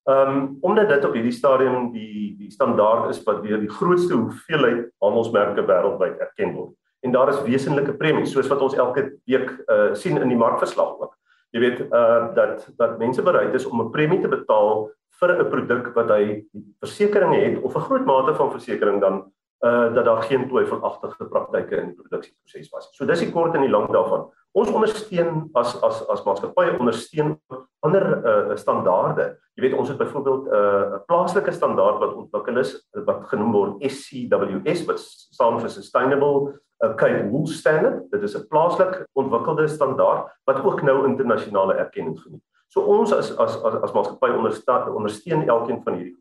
Ehm 0.08 0.28
um, 0.28 0.58
omdat 0.60 0.88
dit 0.88 1.04
op 1.04 1.12
hierdie 1.12 1.32
stadium 1.32 1.90
die 1.92 2.36
die 2.38 2.50
standaard 2.50 3.10
is 3.10 3.18
wat 3.26 3.42
deur 3.44 3.58
die 3.60 3.68
grootste 3.68 4.14
hoeveelheid 4.14 4.86
handelsmerke 5.04 5.64
wêreldwyd 5.68 6.22
erken 6.24 6.54
word. 6.54 6.70
En 7.04 7.12
daar 7.12 7.28
is 7.28 7.42
wesenlike 7.44 7.92
premies 8.00 8.32
soos 8.32 8.48
wat 8.48 8.62
ons 8.64 8.76
elke 8.76 9.04
week 9.28 9.50
uh 9.68 9.90
sien 9.92 10.16
in 10.16 10.32
die 10.32 10.40
markverslag 10.40 10.94
ook. 10.96 11.12
Jy 11.52 11.60
weet 11.60 11.82
uh 11.90 12.30
dat 12.38 12.64
dat 12.80 12.96
mense 12.98 13.22
bereid 13.22 13.54
is 13.54 13.66
om 13.68 13.82
'n 13.84 13.90
premie 13.90 14.20
te 14.20 14.32
betaal 14.32 14.88
vir 15.20 15.34
'n 15.38 15.50
produk 15.50 15.94
wat 15.94 16.10
hy 16.10 16.44
versekerings 16.80 17.36
het 17.36 17.62
of 17.62 17.76
'n 17.76 17.86
groot 17.88 18.06
mate 18.06 18.34
van 18.34 18.50
versekerings 18.50 19.00
dan 19.00 19.32
uh 19.66 19.94
dat 19.94 20.04
daar 20.04 20.22
geen 20.22 20.48
twyfelagtige 20.48 21.24
praktyke 21.28 21.76
in 21.76 21.86
die 21.86 21.96
produksieproses 21.98 22.70
was. 22.70 22.88
So 22.92 23.04
dis 23.06 23.24
die 23.24 23.32
kort 23.32 23.54
en 23.54 23.64
die 23.66 23.70
lank 23.70 23.90
daarvan. 23.90 24.28
Ons 24.54 24.70
ondersteun 24.70 25.50
as 25.54 25.74
as 25.82 26.08
as 26.08 26.22
maatskappye 26.24 26.78
ondersteun 26.78 27.40
ander 27.82 28.04
uh 28.24 28.56
standaarde. 28.56 29.36
Jy 29.54 29.62
weet 29.62 29.74
ons 29.74 29.88
het 29.88 29.98
byvoorbeeld 29.98 30.46
'n 30.46 30.54
uh, 30.54 30.98
plaaslike 31.06 31.52
standaard 31.52 31.98
wat 31.98 32.14
ontwikkel 32.14 32.58
is 32.58 32.88
wat 32.92 33.26
genoem 33.26 33.52
word 33.52 33.82
SCWS 33.82 34.86
wat 34.86 35.00
staan 35.34 35.60
vir 35.60 35.70
Sustainable 35.70 36.60
uh, 36.84 36.94
Cape 36.94 37.28
Wool 37.30 37.46
Standard. 37.46 38.10
Dit 38.10 38.22
is 38.22 38.36
'n 38.36 38.46
plaaslik 38.48 39.06
ontwikkelde 39.12 39.66
standaard 39.68 40.30
wat 40.44 40.64
ook 40.64 40.82
nou 40.82 41.06
internasionale 41.06 41.74
erkenning 41.74 42.20
geniet. 42.20 42.42
So 42.68 42.84
ons 42.84 43.12
as 43.16 43.30
as 43.30 43.56
as, 43.56 43.78
as 43.82 43.94
maatskappy 43.94 44.32
ondersteun 44.36 44.92
ondersteun 44.92 45.46
elkeen 45.48 45.80
van 45.84 45.96
hierdie. 46.00 46.16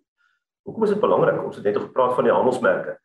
Hoekom 0.67 0.83
is 0.83 0.93
dit 0.95 1.03
belangrik? 1.03 1.43
Ons 1.43 1.59
het 1.59 1.67
net 1.67 1.79
gepraat 1.79 2.15
van 2.15 2.27
die 2.27 2.33
handelsmerke. 2.33 2.97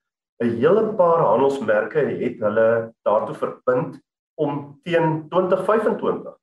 'n 0.43 0.57
hele 0.59 0.83
paar 0.99 1.21
handelsmerke 1.23 1.99
het 2.23 2.41
hulle 2.41 2.93
daartoe 3.07 3.35
verbind 3.35 3.99
om 4.35 4.81
teen 4.83 5.29
2025 5.31 6.35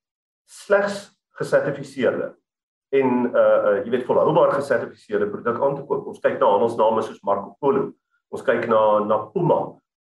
slegs 0.46 1.10
gesertifiseerde 1.40 2.36
en 2.90 3.10
uh, 3.32 3.42
uh 3.42 3.76
jy 3.84 3.90
weet 3.94 4.06
volhoubaar 4.06 4.52
gesertifiseerde 4.56 5.30
produk 5.30 5.60
aan 5.62 5.76
te 5.76 5.84
koop. 5.86 6.08
Ons 6.08 6.22
kyk 6.24 6.40
na 6.40 6.54
handelsname 6.54 7.04
soos 7.06 7.22
Marco 7.22 7.56
Polo. 7.60 7.92
Ons 8.34 8.46
kyk 8.46 8.68
na 8.68 8.82
na 9.06 9.18
Puma, 9.34 9.60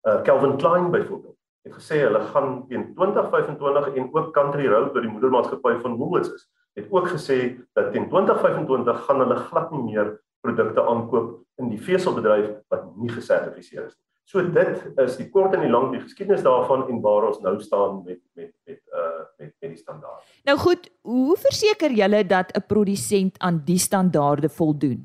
uh 0.07 0.21
Calvin 0.23 0.57
Klein 0.57 0.91
byvoorbeeld. 0.91 1.35
Het 1.67 1.75
gesê 1.75 1.99
hulle 2.05 2.21
gaan 2.31 2.67
teen 2.69 2.95
2025 2.95 3.89
en 3.95 4.11
ook 4.15 4.33
Country 4.35 4.69
Road 4.71 4.93
by 4.95 5.03
die 5.03 5.11
moedermaatskappy 5.11 5.81
van 5.83 5.97
Woolworths 5.99 6.31
is, 6.35 6.47
het 6.77 6.87
ook 6.93 7.09
gesê 7.09 7.57
dat 7.73 7.93
teen 7.93 8.09
2025 8.09 9.05
gaan 9.05 9.21
hulle 9.25 9.37
glad 9.49 9.71
nie 9.73 9.83
meer 9.83 10.11
produkte 10.45 10.83
aankoop 10.83 11.43
in 11.61 11.71
die 11.73 11.81
veselbedryf 11.81 12.51
wat 12.73 12.85
nie 13.01 13.11
gesertifiseer 13.11 13.87
is 13.87 13.95
nie. 13.97 14.05
So 14.27 14.43
dit 14.43 14.81
is 14.99 15.17
die 15.21 15.29
kort 15.31 15.55
en 15.55 15.63
die 15.63 15.71
lank 15.71 15.93
die 15.95 16.03
geskiedenis 16.03 16.43
daarvan 16.43 16.89
en 16.91 17.01
waar 17.03 17.29
ons 17.29 17.39
nou 17.45 17.55
staan 17.63 18.03
met 18.05 18.19
met 18.35 18.53
met 18.67 18.81
uh 18.93 19.25
met 19.39 19.53
met 19.61 19.71
die 19.71 19.79
standaarde. 19.79 20.25
Nou 20.45 20.57
goed, 20.59 20.89
hoe 21.07 21.37
verseker 21.37 21.93
julle 21.95 22.25
dat 22.27 22.51
'n 22.57 22.67
produsent 22.67 23.39
aan 23.39 23.63
die 23.65 23.79
standaarde 23.79 24.49
voldoen? 24.49 25.05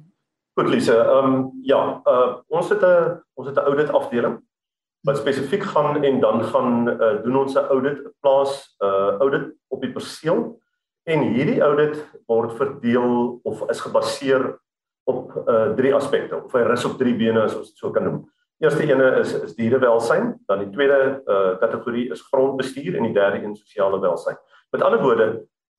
Goed 0.60 0.70
Lise, 0.70 0.98
ehm 0.98 1.34
um, 1.34 1.52
ja, 1.64 2.02
uh 2.06 2.36
ons 2.48 2.70
het 2.70 2.82
'n 2.82 3.22
ons 3.34 3.48
het 3.48 3.58
'n 3.58 3.68
audit 3.70 3.90
afdeling 3.90 4.42
wat 5.02 5.18
spesifiek 5.18 5.64
gaan 5.64 6.04
en 6.04 6.20
dan 6.20 6.44
gaan 6.44 6.88
uh, 6.88 7.24
doen 7.24 7.36
ons 7.36 7.54
'n 7.54 7.70
audit, 7.70 7.98
'n 7.98 8.14
plaas 8.20 8.76
uh 8.80 9.18
audit 9.20 9.54
op 9.68 9.82
die 9.82 9.92
perseel 9.92 10.61
En 11.10 11.24
hierdie 11.34 11.62
audit 11.66 11.98
word 12.30 12.54
verdeel 12.60 13.40
of 13.48 13.64
is 13.74 13.82
gebaseer 13.82 14.52
op 15.10 15.34
uh 15.48 15.72
drie 15.78 15.94
aspekte 15.98 16.38
of 16.38 16.54
hy 16.54 16.62
rus 16.68 16.86
op 16.86 17.00
drie 17.00 17.16
bene 17.18 17.42
as 17.42 17.56
ons 17.58 17.72
dit 17.72 17.82
so 17.82 17.90
kan 17.96 18.06
noem. 18.06 18.20
Eerste 18.62 18.86
ene 18.86 19.08
is 19.24 19.34
is 19.34 19.56
dierewelsyn, 19.58 20.36
dan 20.48 20.62
die 20.62 20.70
tweede 20.76 21.00
uh 21.26 21.56
kategorie 21.64 22.12
is 22.14 22.22
grondbestuur 22.30 23.00
en 23.00 23.10
die 23.10 23.16
derde 23.18 23.42
een 23.42 23.56
sosiale 23.58 24.00
welsyn. 24.04 24.38
Met 24.72 24.86
ander 24.86 25.02
woorde, 25.02 25.28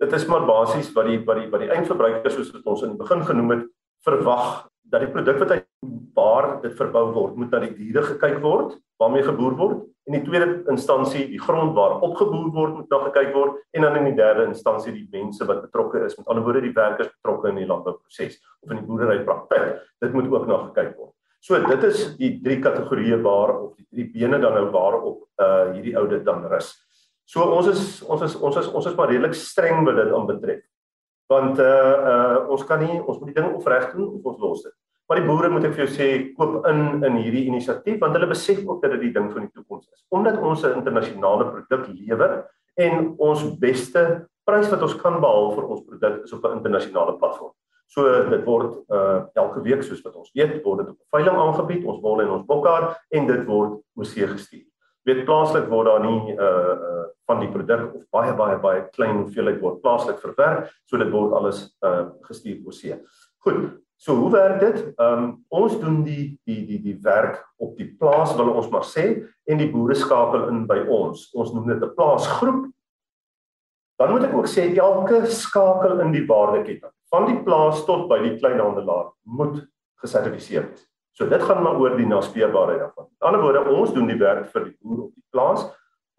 dit 0.02 0.12
is 0.12 0.26
maar 0.26 0.46
basies 0.48 0.90
wat 0.96 1.06
die 1.06 1.20
wat 1.24 1.38
die 1.38 1.48
wat 1.54 1.62
die 1.62 1.70
eindverbruiker 1.70 2.35
soos 2.35 2.50
wat 2.56 2.66
ons 2.66 2.82
in 2.82 2.96
die 2.96 3.02
begin 3.04 3.22
genoem 3.28 3.54
het, 3.56 3.66
verwag 4.02 4.66
dat 4.92 5.05
die 5.05 5.12
produk 5.12 5.40
wat 5.40 5.57
hy 5.57 5.61
waar 6.14 6.48
dit 6.62 6.74
verbou 6.76 7.07
word, 7.14 7.37
moet 7.40 7.50
na 7.50 7.62
die 7.64 7.74
diere 7.78 8.05
gekyk 8.12 8.42
word 8.44 8.76
waarmee 9.00 9.24
geboer 9.26 9.57
word 9.59 9.81
In 10.02 10.16
die 10.16 10.24
tweede 10.26 10.64
instansie 10.70 11.28
die 11.31 11.38
grond 11.38 11.76
waar 11.76 12.00
opgeboer 12.02 12.48
word 12.50 12.72
moet 12.74 12.88
nog 12.90 13.05
gekyk 13.07 13.28
word 13.37 13.59
en 13.70 13.85
dan 13.87 14.00
in 14.00 14.09
die 14.09 14.16
derde 14.18 14.48
instansie 14.48 14.90
die 14.90 15.07
mense 15.12 15.46
wat 15.46 15.61
betrokke 15.62 16.00
is 16.02 16.16
met 16.18 16.26
ander 16.26 16.42
woorde 16.42 16.64
die 16.64 16.74
werkers 16.74 17.12
betrokke 17.12 17.52
in 17.52 17.61
die 17.61 17.68
landbouproses 17.68 18.40
of 18.64 18.72
in 18.72 18.81
die 18.81 18.87
boerdery 18.88 19.20
praktyk 19.28 19.76
dit 20.02 20.16
moet 20.16 20.26
ook 20.33 20.48
nog 20.50 20.64
gekyk 20.72 20.96
word. 20.98 21.12
So 21.38 21.61
dit 21.68 21.87
is 21.87 22.02
die 22.18 22.33
drie 22.42 22.59
kategorieë 22.64 23.20
waar 23.22 23.55
of 23.61 23.76
die 23.78 23.87
drie 23.92 24.09
bene 24.16 24.42
dan 24.42 24.59
nou 24.59 24.64
waarop 24.74 25.22
uh 25.38 25.70
hierdie 25.76 25.94
audit 26.02 26.26
dan 26.26 26.48
rus. 26.50 26.74
So 27.22 27.46
ons 27.46 27.70
is 27.70 27.85
ons 28.02 28.26
is 28.26 28.35
ons 28.35 28.59
is 28.59 28.72
ons 28.74 28.90
is 28.90 28.98
maar 28.98 29.14
redelik 29.14 29.38
streng 29.38 29.87
wat 29.87 30.02
dit 30.02 30.14
aanbetref. 30.18 30.66
Want 31.32 31.58
uh 31.58 31.96
uh 32.12 32.38
ons 32.52 32.64
kan 32.68 32.82
nie 32.84 33.00
ons 33.00 33.18
moet 33.18 33.32
die 33.32 33.38
ding 33.40 33.52
opreg 33.56 33.90
doen 33.94 34.08
of 34.18 34.32
ons 34.32 34.40
los 34.44 34.64
dit. 34.66 34.74
Maar 35.08 35.20
die 35.20 35.28
boere 35.28 35.50
moet 35.52 35.66
ek 35.68 35.74
vir 35.76 35.84
jou 35.84 35.92
sê 35.92 36.08
koop 36.36 36.66
in 36.70 37.04
in 37.04 37.18
hierdie 37.20 37.46
inisiatief 37.50 37.98
want 38.00 38.16
hulle 38.16 38.30
besef 38.30 38.62
ook 38.64 38.82
dat 38.84 38.94
dit 38.96 39.08
die 39.08 39.14
ding 39.16 39.30
van 39.32 39.46
die 39.46 39.52
toekoms 39.52 39.88
is. 39.90 40.04
Omdat 40.08 40.40
ons 40.40 40.64
'n 40.64 40.78
internasionale 40.80 41.48
produk 41.50 41.88
lewer 41.92 42.44
en 42.76 43.14
ons 43.18 43.42
beste 43.58 44.26
prys 44.48 44.70
wat 44.70 44.82
ons 44.82 44.96
kan 45.02 45.20
behaal 45.20 45.52
vir 45.56 45.68
ons 45.68 45.84
produk 45.84 46.24
is 46.24 46.32
op 46.32 46.44
'n 46.44 46.56
internasionale 46.58 47.18
platform. 47.18 47.52
So 47.86 48.08
dit 48.30 48.44
word 48.44 48.88
uh 48.88 49.28
elke 49.34 49.60
week 49.62 49.82
soos 49.82 50.02
wat 50.02 50.16
ons 50.16 50.32
weet 50.34 50.62
word 50.64 50.78
dit 50.80 50.90
op 50.90 50.98
'n 50.98 51.16
veiling 51.16 51.36
aangebied, 51.36 51.84
ons 51.84 52.00
wol 52.00 52.22
en 52.22 52.30
ons 52.30 52.46
bokkar 52.46 52.96
en 53.10 53.26
dit 53.26 53.44
word 53.46 53.80
oorsee 53.94 54.26
gestuur. 54.26 54.71
Weet 55.04 55.24
plaaslik 55.26 55.68
word 55.70 55.86
daar 55.90 56.04
nie 56.04 56.36
uh 56.36 56.74
uh 56.88 57.06
van 57.26 57.40
die 57.40 57.50
produk 57.50 57.94
of 57.94 58.02
baie 58.10 58.34
baie 58.34 58.58
baie 58.58 58.88
klein 58.92 59.16
hoeveelheid 59.20 59.60
word 59.62 59.80
plaaslik 59.82 60.18
verwerk, 60.20 60.72
so 60.84 60.98
dit 60.98 61.10
word 61.10 61.32
alles 61.38 61.64
uh 61.82 62.10
gestuur 62.26 62.58
oorsee. 62.66 62.98
Goed, 63.42 63.82
So 64.02 64.14
hoe 64.14 64.30
werk 64.30 64.60
dit? 64.60 64.78
Ehm 64.98 65.18
um, 65.22 65.26
ons 65.48 65.76
doen 65.78 66.00
die 66.02 66.40
die 66.44 66.64
die 66.66 66.80
die 66.82 66.96
werk 67.04 67.36
op 67.62 67.76
die 67.78 67.86
plaas 67.98 68.32
wil 68.34 68.48
ons 68.50 68.66
maar 68.72 68.82
sê 68.82 69.04
en 69.46 69.60
die 69.60 69.68
boere 69.70 69.94
skakel 69.94 70.48
in 70.50 70.64
by 70.66 70.80
ons. 70.90 71.28
Ons 71.38 71.52
noem 71.54 71.68
dit 71.70 71.84
'n 71.86 71.94
plaasgroep. 71.94 72.64
Dan 74.02 74.10
moet 74.10 74.24
ek 74.26 74.34
ook 74.34 74.48
sê 74.50 74.64
elke 74.74 75.26
skakel 75.30 76.00
in 76.00 76.10
die 76.10 76.26
waardeketting 76.26 76.90
van 77.14 77.26
die 77.30 77.38
plaas 77.44 77.84
tot 77.86 78.08
by 78.08 78.18
die 78.22 78.38
kleinhandelaar 78.40 79.12
moet 79.22 79.62
gesertifiseer 80.02 80.66
wees. 80.66 80.88
So 81.12 81.29
dit 81.29 81.42
gaan 81.42 81.62
maar 81.62 81.77
oor 81.81 81.96
die 81.96 82.09
naspeurbaarheid 82.09 82.79
daarvan. 82.81 83.09
Met 83.11 83.29
ander 83.29 83.40
woorde, 83.40 83.64
ons 83.70 83.92
doen 83.92 84.09
die 84.09 84.18
werk 84.18 84.48
vir 84.53 84.64
die 84.64 84.77
boer 84.81 85.03
op 85.07 85.14
die 85.14 85.25
plaas. 85.31 85.66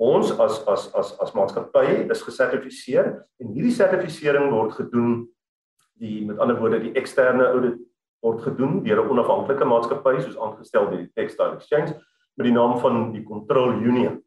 Ons 0.02 0.34
as 0.42 0.60
as 0.68 0.88
as 0.98 1.14
as 1.22 1.34
maatskappy 1.34 2.04
is 2.12 2.22
gesertifiseer 2.26 3.10
en 3.42 3.54
hierdie 3.54 3.74
sertifisering 3.74 4.52
word 4.52 4.74
gedoen 4.78 5.24
die 6.02 6.24
met 6.26 6.40
ander 6.42 6.58
woorde 6.60 6.82
die 6.82 6.94
eksterne 7.00 7.46
audit 7.54 7.78
word 8.26 8.42
gedoen 8.42 8.82
deur 8.84 9.04
'n 9.04 9.10
onafhanklike 9.14 9.66
maatskappy 9.66 10.20
soos 10.20 10.38
aangestel 10.38 10.90
deur 10.90 11.04
die 11.06 11.14
Textile 11.16 11.56
Exchange 11.58 11.94
met 12.38 12.46
die 12.46 12.54
naam 12.54 12.78
van 12.80 13.12
die 13.14 13.24
Control 13.24 13.74
Union. 13.74 14.22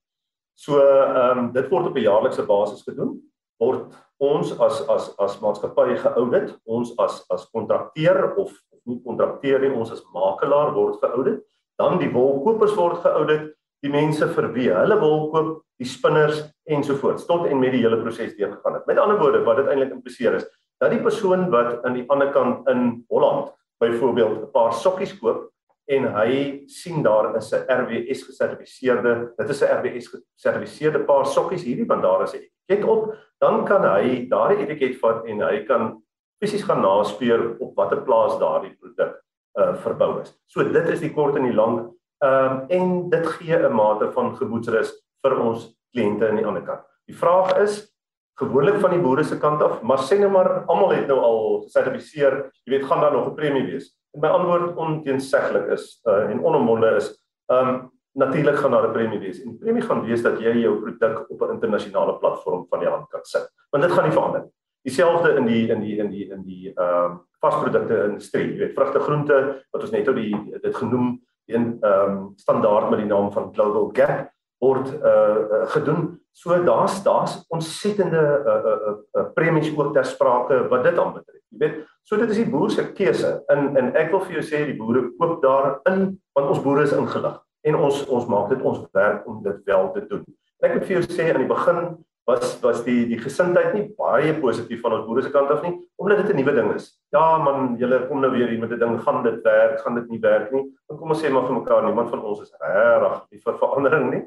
So 0.55 0.79
ehm 0.81 1.39
um, 1.39 1.53
dit 1.53 1.71
word 1.71 1.87
op 1.87 1.97
'n 1.97 2.09
jaarlikse 2.09 2.47
basis 2.47 2.83
gedoen 2.83 3.21
word 3.59 3.95
ons 4.19 4.53
as 4.61 4.83
as 4.89 5.11
as 5.19 5.41
maatskappy 5.41 5.97
geaudit 5.97 6.57
ons 6.65 6.95
as 6.99 7.25
as 7.31 7.51
kontrakteur 7.51 8.35
of 8.37 8.53
nie 8.87 9.03
kontrakteur 9.05 9.61
nie. 9.61 9.70
Ons 9.70 9.92
as 9.92 10.05
makelaar 10.14 10.75
word 10.75 11.01
geaudit 11.03 11.42
dan 11.79 11.99
die 12.01 12.11
wolkopers 12.12 12.75
word 12.77 13.03
geaudit 13.05 13.53
die 13.85 13.92
mense 13.92 14.27
vir 14.33 14.49
wie 14.55 14.70
hulle 14.72 14.96
wol 15.01 15.27
koop 15.33 15.51
die 15.81 15.88
spinners 15.88 16.40
ensovoorts 16.72 17.27
tot 17.29 17.44
en 17.51 17.61
met 17.61 17.75
die 17.75 17.83
hele 17.83 17.99
proses 18.01 18.33
deurgegaan 18.38 18.79
het. 18.79 18.87
Met 18.88 18.99
ander 18.99 19.18
woorde 19.20 19.44
wat 19.44 19.61
dit 19.61 19.68
eintlik 19.72 19.92
impliseer 19.92 20.38
is 20.38 20.46
dat 20.81 20.92
die 20.92 21.03
persoon 21.03 21.49
wat 21.53 21.85
aan 21.85 21.99
die 21.99 22.07
ander 22.12 22.33
kant 22.33 22.68
in 22.72 23.05
Holland 23.12 23.53
byvoorbeeld 23.81 24.42
'n 24.42 24.51
paar 24.53 24.72
sokkies 24.72 25.18
koop 25.20 25.51
en 25.88 26.09
hy 26.14 26.64
sien 26.66 27.03
daar 27.03 27.37
is 27.37 27.53
'n 27.53 27.64
RWS 27.68 28.22
gesertifiseerde, 28.22 29.33
dit 29.37 29.49
is 29.49 29.62
'n 29.62 29.70
RWS 29.79 30.09
gesertifiseerde 30.09 31.05
paar 31.05 31.27
sokkies 31.27 31.62
hierdie 31.62 31.87
want 31.87 32.03
daar 32.03 32.22
is 32.22 32.35
'n 32.35 32.40
etiket 32.40 32.85
op, 32.85 33.14
dan 33.38 33.64
kan 33.64 33.83
hy 33.83 34.27
daardie 34.29 34.66
etiket 34.66 34.99
vat 35.01 35.25
en 35.27 35.40
hy 35.40 35.64
kan 35.64 36.03
fisies 36.40 36.64
gaan 36.64 36.83
naspeur 36.83 37.57
op 37.59 37.77
watter 37.77 38.03
plaas 38.03 38.38
daardie 38.38 38.75
produk 38.81 39.22
uh 39.57 39.75
verbou 39.81 40.20
is. 40.20 40.35
So 40.46 40.62
dit 40.62 40.88
is 40.92 41.01
die 41.01 41.12
kort 41.14 41.37
en 41.37 41.49
die 41.49 41.57
lank. 41.57 41.92
Ehm 42.25 42.53
um, 42.53 42.64
en 42.68 43.11
dit 43.11 43.27
gee 43.27 43.57
'n 43.57 43.72
mate 43.72 44.12
van 44.12 44.37
gemoedsrus 44.37 44.92
vir 45.22 45.38
ons 45.40 45.77
kliënte 45.94 46.29
aan 46.29 46.37
die 46.37 46.46
ander 46.46 46.62
kant. 46.62 46.85
Die 47.07 47.16
vraag 47.16 47.57
is 47.59 47.96
gewoonlik 48.40 48.81
van 48.81 48.90
die 48.90 49.01
boere 49.01 49.25
se 49.25 49.38
kant 49.38 49.62
af, 49.62 49.83
maar 49.83 49.99
sê 49.99 50.18
net 50.18 50.31
maar 50.31 50.64
almal 50.66 50.92
het 50.92 51.07
nou 51.09 51.18
al 51.18 51.62
gesertifiseer, 51.64 52.51
jy 52.64 52.75
weet 52.75 52.88
gaan 52.88 53.01
daar 53.01 53.12
nog 53.12 53.29
'n 53.29 53.35
premie 53.35 53.66
wees. 53.66 53.96
En 54.14 54.20
my 54.20 54.29
antwoord 54.29 54.77
onteenseglik 54.77 55.68
is 55.72 56.01
uh, 56.05 56.31
en 56.31 56.44
onomwonde 56.44 56.96
is, 56.96 57.12
ehm 57.49 57.68
um, 57.68 57.92
natuurlik 58.16 58.57
gaan 58.57 58.70
daar 58.70 58.88
'n 58.88 58.92
premie 58.92 59.18
wees. 59.18 59.40
En 59.40 59.51
die 59.51 59.59
premie 59.59 59.83
gaan 59.83 60.05
wees 60.05 60.22
dat 60.22 60.38
jy 60.40 60.53
jou 60.53 60.81
produk 60.81 61.31
op 61.31 61.40
'n 61.42 61.53
internasionale 61.53 62.18
platform 62.18 62.66
van 62.68 62.79
die 62.79 62.88
hand 62.88 63.09
kan 63.09 63.25
sit. 63.25 63.51
Want 63.70 63.85
dit 63.85 63.92
gaan 63.92 64.05
nie 64.05 64.12
verander 64.12 64.40
nie. 64.40 64.56
Dieselfde 64.87 65.35
in 65.35 65.49
die 65.51 65.64
in 65.68 65.81
die 65.83 65.96
in 65.99 66.11
die 66.11 66.29
in 66.31 66.42
die 66.46 66.72
ehm 66.75 67.11
um, 67.11 67.22
vasprodukte 67.42 67.96
industrie, 68.07 68.53
jy 68.53 68.59
weet 68.61 68.77
vrugte, 68.79 69.01
groente 69.03 69.38
wat 69.75 69.83
ons 69.83 69.92
net 69.92 70.07
ou 70.09 70.14
die 70.14 70.33
dit 70.62 70.77
genoem 70.79 71.16
een 71.51 71.66
ehm 71.81 72.12
um, 72.12 72.20
standaard 72.38 72.90
met 72.90 73.03
die 73.03 73.11
naam 73.11 73.33
van 73.35 73.51
Global 73.55 73.90
Gap 73.99 74.31
word 74.62 74.92
uh, 74.94 75.11
uh 75.11 75.66
gedoen. 75.75 76.20
So 76.33 76.62
daar's 76.64 77.03
daar's 77.03 77.44
ontsettende 77.49 78.22
uh, 78.46 78.55
uh 78.55 78.94
uh 79.20 79.27
premies 79.35 79.72
ook 79.77 79.92
ter 79.94 80.05
sprake 80.05 80.68
wat 80.68 80.85
dit 80.85 80.99
aanbetref. 80.99 81.42
Jy 81.49 81.59
weet, 81.59 81.83
so 82.03 82.16
dit 82.16 82.31
is 82.31 82.40
die 82.44 82.51
boer 82.51 82.70
se 82.70 82.87
keuse. 82.92 83.33
In 83.53 83.77
en 83.77 83.92
ek 83.96 84.14
wil 84.14 84.22
vir 84.25 84.38
jou 84.38 84.46
sê 84.46 84.64
die 84.70 84.79
boere 84.79 85.09
koop 85.18 85.42
daarin 85.42 86.09
want 86.38 86.55
ons 86.55 86.62
boere 86.62 86.87
is 86.87 86.94
ingelig 86.94 87.40
en 87.66 87.77
ons 87.77 88.03
ons 88.07 88.27
maak 88.31 88.51
dit 88.55 88.62
ons 88.62 88.83
werk 88.94 89.27
om 89.27 89.42
dit 89.42 89.62
wel 89.66 89.92
te 89.92 90.07
doen. 90.11 90.27
Ek 90.62 90.75
moet 90.75 90.87
vir 90.87 91.01
jou 91.01 91.07
sê 91.11 91.33
aan 91.33 91.42
die 91.42 91.51
begin 91.51 91.96
was 92.27 92.61
was 92.62 92.83
die 92.85 93.07
die 93.07 93.19
gesindheid 93.23 93.75
nie 93.75 93.85
baie 93.99 94.35
positief 94.41 94.81
van 94.83 94.97
ons 94.99 95.07
boere 95.07 95.23
se 95.23 95.31
kant 95.31 95.51
af 95.55 95.62
nie 95.62 95.75
omdat 95.97 96.23
dit 96.23 96.35
'n 96.35 96.37
nuwe 96.37 96.55
ding 96.55 96.73
is. 96.75 96.99
Ja 97.12 97.39
man, 97.39 97.77
julle 97.79 98.07
kom 98.09 98.21
nou 98.21 98.31
weer 98.31 98.49
hier 98.49 98.59
met 98.59 98.73
'n 98.73 98.79
ding, 98.79 99.01
gaan 99.01 99.23
dit 99.23 99.43
werk, 99.43 99.81
gaan 99.81 99.95
dit 99.95 100.09
nie 100.09 100.21
werk 100.21 100.53
nie. 100.53 100.65
Dan 100.89 100.99
kom 100.99 101.11
ons 101.11 101.23
sê 101.23 101.31
maar 101.31 101.47
vir 101.47 101.55
mekaar, 101.55 101.85
niemand 101.85 102.11
van 102.11 102.25
ons 102.25 102.41
is 102.41 102.53
regtig 102.61 103.45
vir 103.45 103.59
verandering 103.59 104.11
nie. 104.11 104.25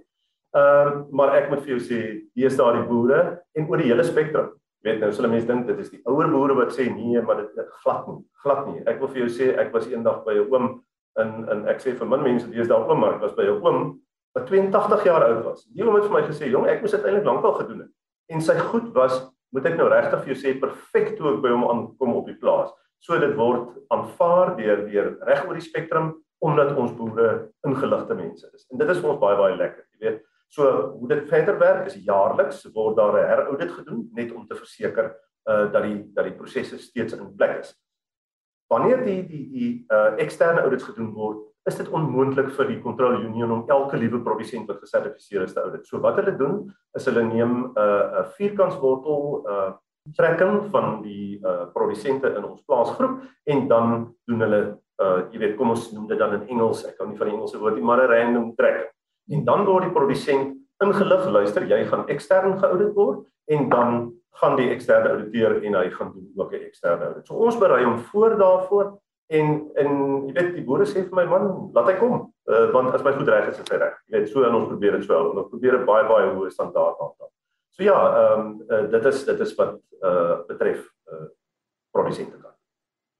Ehm 0.55 0.87
uh, 0.87 1.03
maar 1.11 1.35
ek 1.35 1.49
moet 1.49 1.61
vir 1.61 1.77
jou 1.77 1.79
sê, 1.79 1.99
hier 2.33 2.47
is 2.47 2.57
daar 2.57 2.73
die 2.73 2.87
boere 2.87 3.43
en 3.53 3.69
oor 3.69 3.77
die 3.77 3.91
hele 3.91 4.03
spektrum. 4.03 4.49
Weet 4.81 4.99
nou, 4.99 5.11
sulle 5.11 5.27
mense 5.27 5.47
dink 5.47 5.67
dit 5.67 5.79
is 5.79 5.89
die 5.89 6.01
ouer 6.05 6.29
boere 6.31 6.55
wat 6.55 6.71
sê 6.71 6.87
nee, 6.89 7.21
maar 7.21 7.35
dit 7.35 7.65
glad 7.83 8.07
nie. 8.07 8.23
Glad 8.43 8.67
nie. 8.67 8.81
Ek 8.87 8.99
wil 8.99 9.09
vir 9.09 9.27
jou 9.27 9.29
sê 9.29 9.57
ek 9.59 9.73
was 9.73 9.87
eendag 9.87 10.23
by 10.25 10.33
'n 10.33 10.47
oom 10.47 10.83
in 11.19 11.49
in 11.51 11.67
ek 11.67 11.81
sê 11.83 11.93
vir 11.99 12.07
min 12.07 12.23
mense 12.23 12.47
dis 12.47 12.67
daar 12.67 12.87
oom, 12.87 12.99
maar 12.99 13.15
ek 13.15 13.21
was 13.21 13.35
by 13.35 13.43
'n 13.43 13.61
oom 13.61 13.99
wat 14.37 14.47
82 14.47 15.03
jaar 15.03 15.25
oud 15.25 15.43
was. 15.43 15.65
Die 15.73 15.85
oom 15.85 15.95
het 15.95 16.05
vir 16.05 16.13
my 16.13 16.21
gesê, 16.27 16.49
"Jong, 16.49 16.67
ek 16.67 16.81
moes 16.81 16.91
dit 16.91 17.03
eintlik 17.03 17.25
lankal 17.25 17.53
gedoen 17.53 17.79
het." 17.79 17.91
En 18.29 18.41
sy 18.41 18.57
goed 18.59 18.93
was, 18.93 19.31
moet 19.51 19.65
ek 19.65 19.77
nou 19.77 19.89
regtig 19.89 20.23
vir 20.23 20.33
jou 20.33 20.37
sê, 20.37 20.59
perfek 20.59 21.17
toe 21.17 21.33
ek 21.33 21.41
by 21.41 21.49
hom 21.49 21.63
aankom 21.63 22.15
op 22.15 22.25
die 22.25 22.37
plaas. 22.37 22.71
So 22.99 23.19
dit 23.19 23.35
word 23.35 23.77
aanvaar 23.89 24.55
deur 24.57 24.83
deur 24.89 25.17
reg 25.27 25.45
oor 25.47 25.53
die 25.53 25.65
spektrum 25.65 26.13
omdat 26.39 26.77
ons 26.77 26.93
boere 26.95 27.49
ingeligte 27.67 28.15
mense 28.15 28.49
is. 28.53 28.65
En 28.71 28.77
dit 28.77 28.89
is 28.89 28.99
vir 28.99 29.09
ons 29.09 29.19
baie 29.19 29.37
baie 29.39 29.55
lekker, 29.55 29.83
jy 29.93 30.05
weet. 30.05 30.21
So 30.49 30.69
hoe 30.97 31.09
dit 31.11 31.27
verder 31.29 31.59
werk 31.59 31.89
is 31.89 31.99
jaarliks 32.05 32.63
word 32.73 32.97
daar 32.97 33.17
'n 33.17 33.27
heraudit 33.27 33.71
gedoen 33.71 34.09
net 34.13 34.31
om 34.31 34.47
te 34.47 34.55
verseker 34.55 35.15
uh 35.49 35.71
dat 35.71 35.83
die 35.83 36.11
dat 36.13 36.25
die 36.25 36.37
prosesse 36.37 36.77
steeds 36.77 37.13
in 37.13 37.35
plek 37.35 37.59
is. 37.59 37.75
Wanneer 38.69 39.03
die 39.05 39.21
die 39.27 39.45
die 39.51 39.85
uh 39.89 40.17
eksterne 40.17 40.61
audits 40.61 40.83
gedoen 40.83 41.13
word, 41.13 41.48
is 41.67 41.77
dit 41.77 41.89
onmoontlik 41.89 42.51
vir 42.55 42.67
die 42.71 42.79
Control 42.81 43.21
Union 43.21 43.51
om 43.51 43.63
elke 43.69 43.97
liewe 43.97 44.21
produsent 44.23 44.67
wat 44.67 44.79
gesertifiseer 44.83 45.43
is 45.43 45.53
te 45.53 45.61
audit. 45.61 45.85
So 45.87 45.99
wat 46.03 46.19
hulle 46.21 46.35
doen 46.37 46.61
is 46.97 47.05
hulle 47.05 47.23
neem 47.23 47.53
'n 47.53 47.71
uh, 47.77 48.23
'n 48.23 48.29
vierkantswortel 48.37 49.45
uh 49.47 49.71
trekking 50.15 50.71
van 50.71 51.01
die 51.03 51.39
uh 51.43 51.65
produsente 51.73 52.27
in 52.37 52.43
ons 52.43 52.63
plaasgroep 52.65 53.19
en 53.45 53.67
dan 53.67 54.15
doen 54.25 54.39
hulle 54.41 54.61
uh 55.03 55.19
jy 55.31 55.39
weet 55.39 55.57
kom 55.57 55.69
ons 55.69 55.91
noem 55.91 56.07
dit 56.07 56.17
dan 56.17 56.33
in 56.33 56.47
Engels, 56.47 56.85
ek 56.85 56.97
kan 56.97 57.09
nie 57.09 57.17
van 57.17 57.27
die 57.27 57.35
Engelse 57.35 57.59
woord 57.59 57.75
nie, 57.75 57.83
maar 57.83 58.01
'n 58.01 58.09
random 58.09 58.55
tracking. 58.55 58.89
En 59.29 59.45
dan 59.45 59.65
word 59.65 59.83
die 59.83 59.93
produsent 59.93 60.55
ingelig, 60.83 61.27
luister, 61.29 61.63
jy 61.67 61.85
gaan 61.85 62.07
ekstern 62.07 62.57
geaudit 62.59 62.95
word 62.95 63.27
en 63.51 63.69
dan 63.69 64.13
gaan 64.39 64.55
die 64.55 64.69
eksterne 64.71 65.09
ouditeur 65.09 65.63
en 65.63 65.75
hy 65.75 65.89
gaan 65.89 66.11
doen 66.13 66.31
ook 66.35 66.53
'n 66.53 66.65
eksterne 66.69 67.05
audit. 67.05 67.27
So 67.27 67.33
ons 67.35 67.57
berei 67.57 67.83
hom 67.83 67.99
voor 67.99 68.37
daarvoor 68.37 68.99
en 69.29 69.49
en 69.77 69.89
jy 70.27 70.33
weet 70.33 70.53
die 70.57 70.65
boere 70.65 70.85
sê 70.89 71.03
vir 71.05 71.17
my 71.19 71.25
man, 71.29 71.49
laat 71.75 71.91
hy 71.91 71.97
kom. 72.01 72.21
Uh 72.49 72.69
want 72.73 72.95
as 72.97 73.03
my 73.05 73.13
goed 73.13 73.29
reg 73.29 73.51
is, 73.51 73.59
is 73.61 73.69
hy 73.69 73.77
reg. 73.81 73.97
Jy 74.09 74.15
weet 74.17 74.31
so 74.31 74.45
en 74.47 74.57
ons 74.57 74.69
probeer 74.71 74.97
dit 74.97 75.05
so. 75.05 75.19
Ons 75.29 75.51
probeer 75.51 75.77
'n 75.77 75.85
baie 75.85 76.07
baie 76.09 76.31
hoë 76.33 76.49
standaard 76.53 76.97
aanhou. 76.97 77.29
So 77.77 77.83
ja, 77.85 77.97
ehm 78.21 78.39
um, 78.39 78.61
uh, 78.69 78.85
dit 78.91 79.05
is 79.05 79.25
dit 79.25 79.39
is 79.45 79.55
wat 79.59 79.77
uh 80.01 80.41
betref 80.47 80.81
uh 81.13 81.27
produsente 81.93 82.37
kan. 82.41 82.55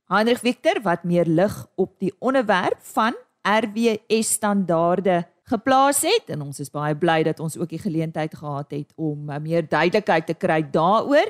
Heinrich 0.09 0.41
Victor 0.41 0.81
wat 0.81 1.03
meer 1.03 1.25
lig 1.25 1.67
op 1.75 1.93
die 1.99 2.13
onderwerp 2.19 2.81
van 2.95 3.13
RWS 3.45 4.33
standaarde 4.33 5.23
geplaas 5.45 6.01
het 6.01 6.29
en 6.33 6.41
ons 6.41 6.59
is 6.59 6.73
baie 6.73 6.95
bly 6.95 7.23
dat 7.23 7.39
ons 7.39 7.57
ook 7.57 7.69
die 7.69 7.81
geleentheid 7.81 8.33
gehad 8.35 8.71
het 8.71 8.93
om 8.95 9.29
meer 9.41 9.65
duidelikheid 9.69 10.25
te 10.25 10.33
kry 10.33 10.61
daaroor. 10.71 11.29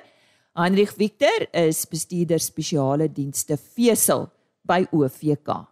Heinrich 0.55 0.95
Victor 0.95 1.47
is 1.51 1.85
bestuurder 1.87 2.39
spesiale 2.39 3.11
dienste 3.11 3.57
vesel 3.57 4.29
by 4.69 4.85
OVK. 4.93 5.65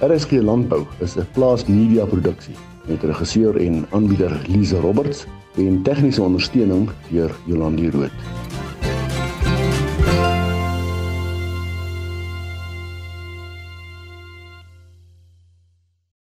RSG 0.00 0.30
Landbou 0.30 0.86
is 1.00 1.16
'n 1.16 1.26
plaas 1.32 1.66
media 1.66 2.04
produksie 2.04 2.54
met 2.86 3.02
regisseur 3.02 3.56
en 3.56 3.86
aanbieder 3.90 4.42
Lize 4.46 4.80
Roberts 4.80 5.26
en 5.56 5.82
tegniese 5.82 6.22
ondersteuning 6.22 6.90
deur 7.10 7.36
Jolande 7.46 7.90
Rooi. 7.90 8.10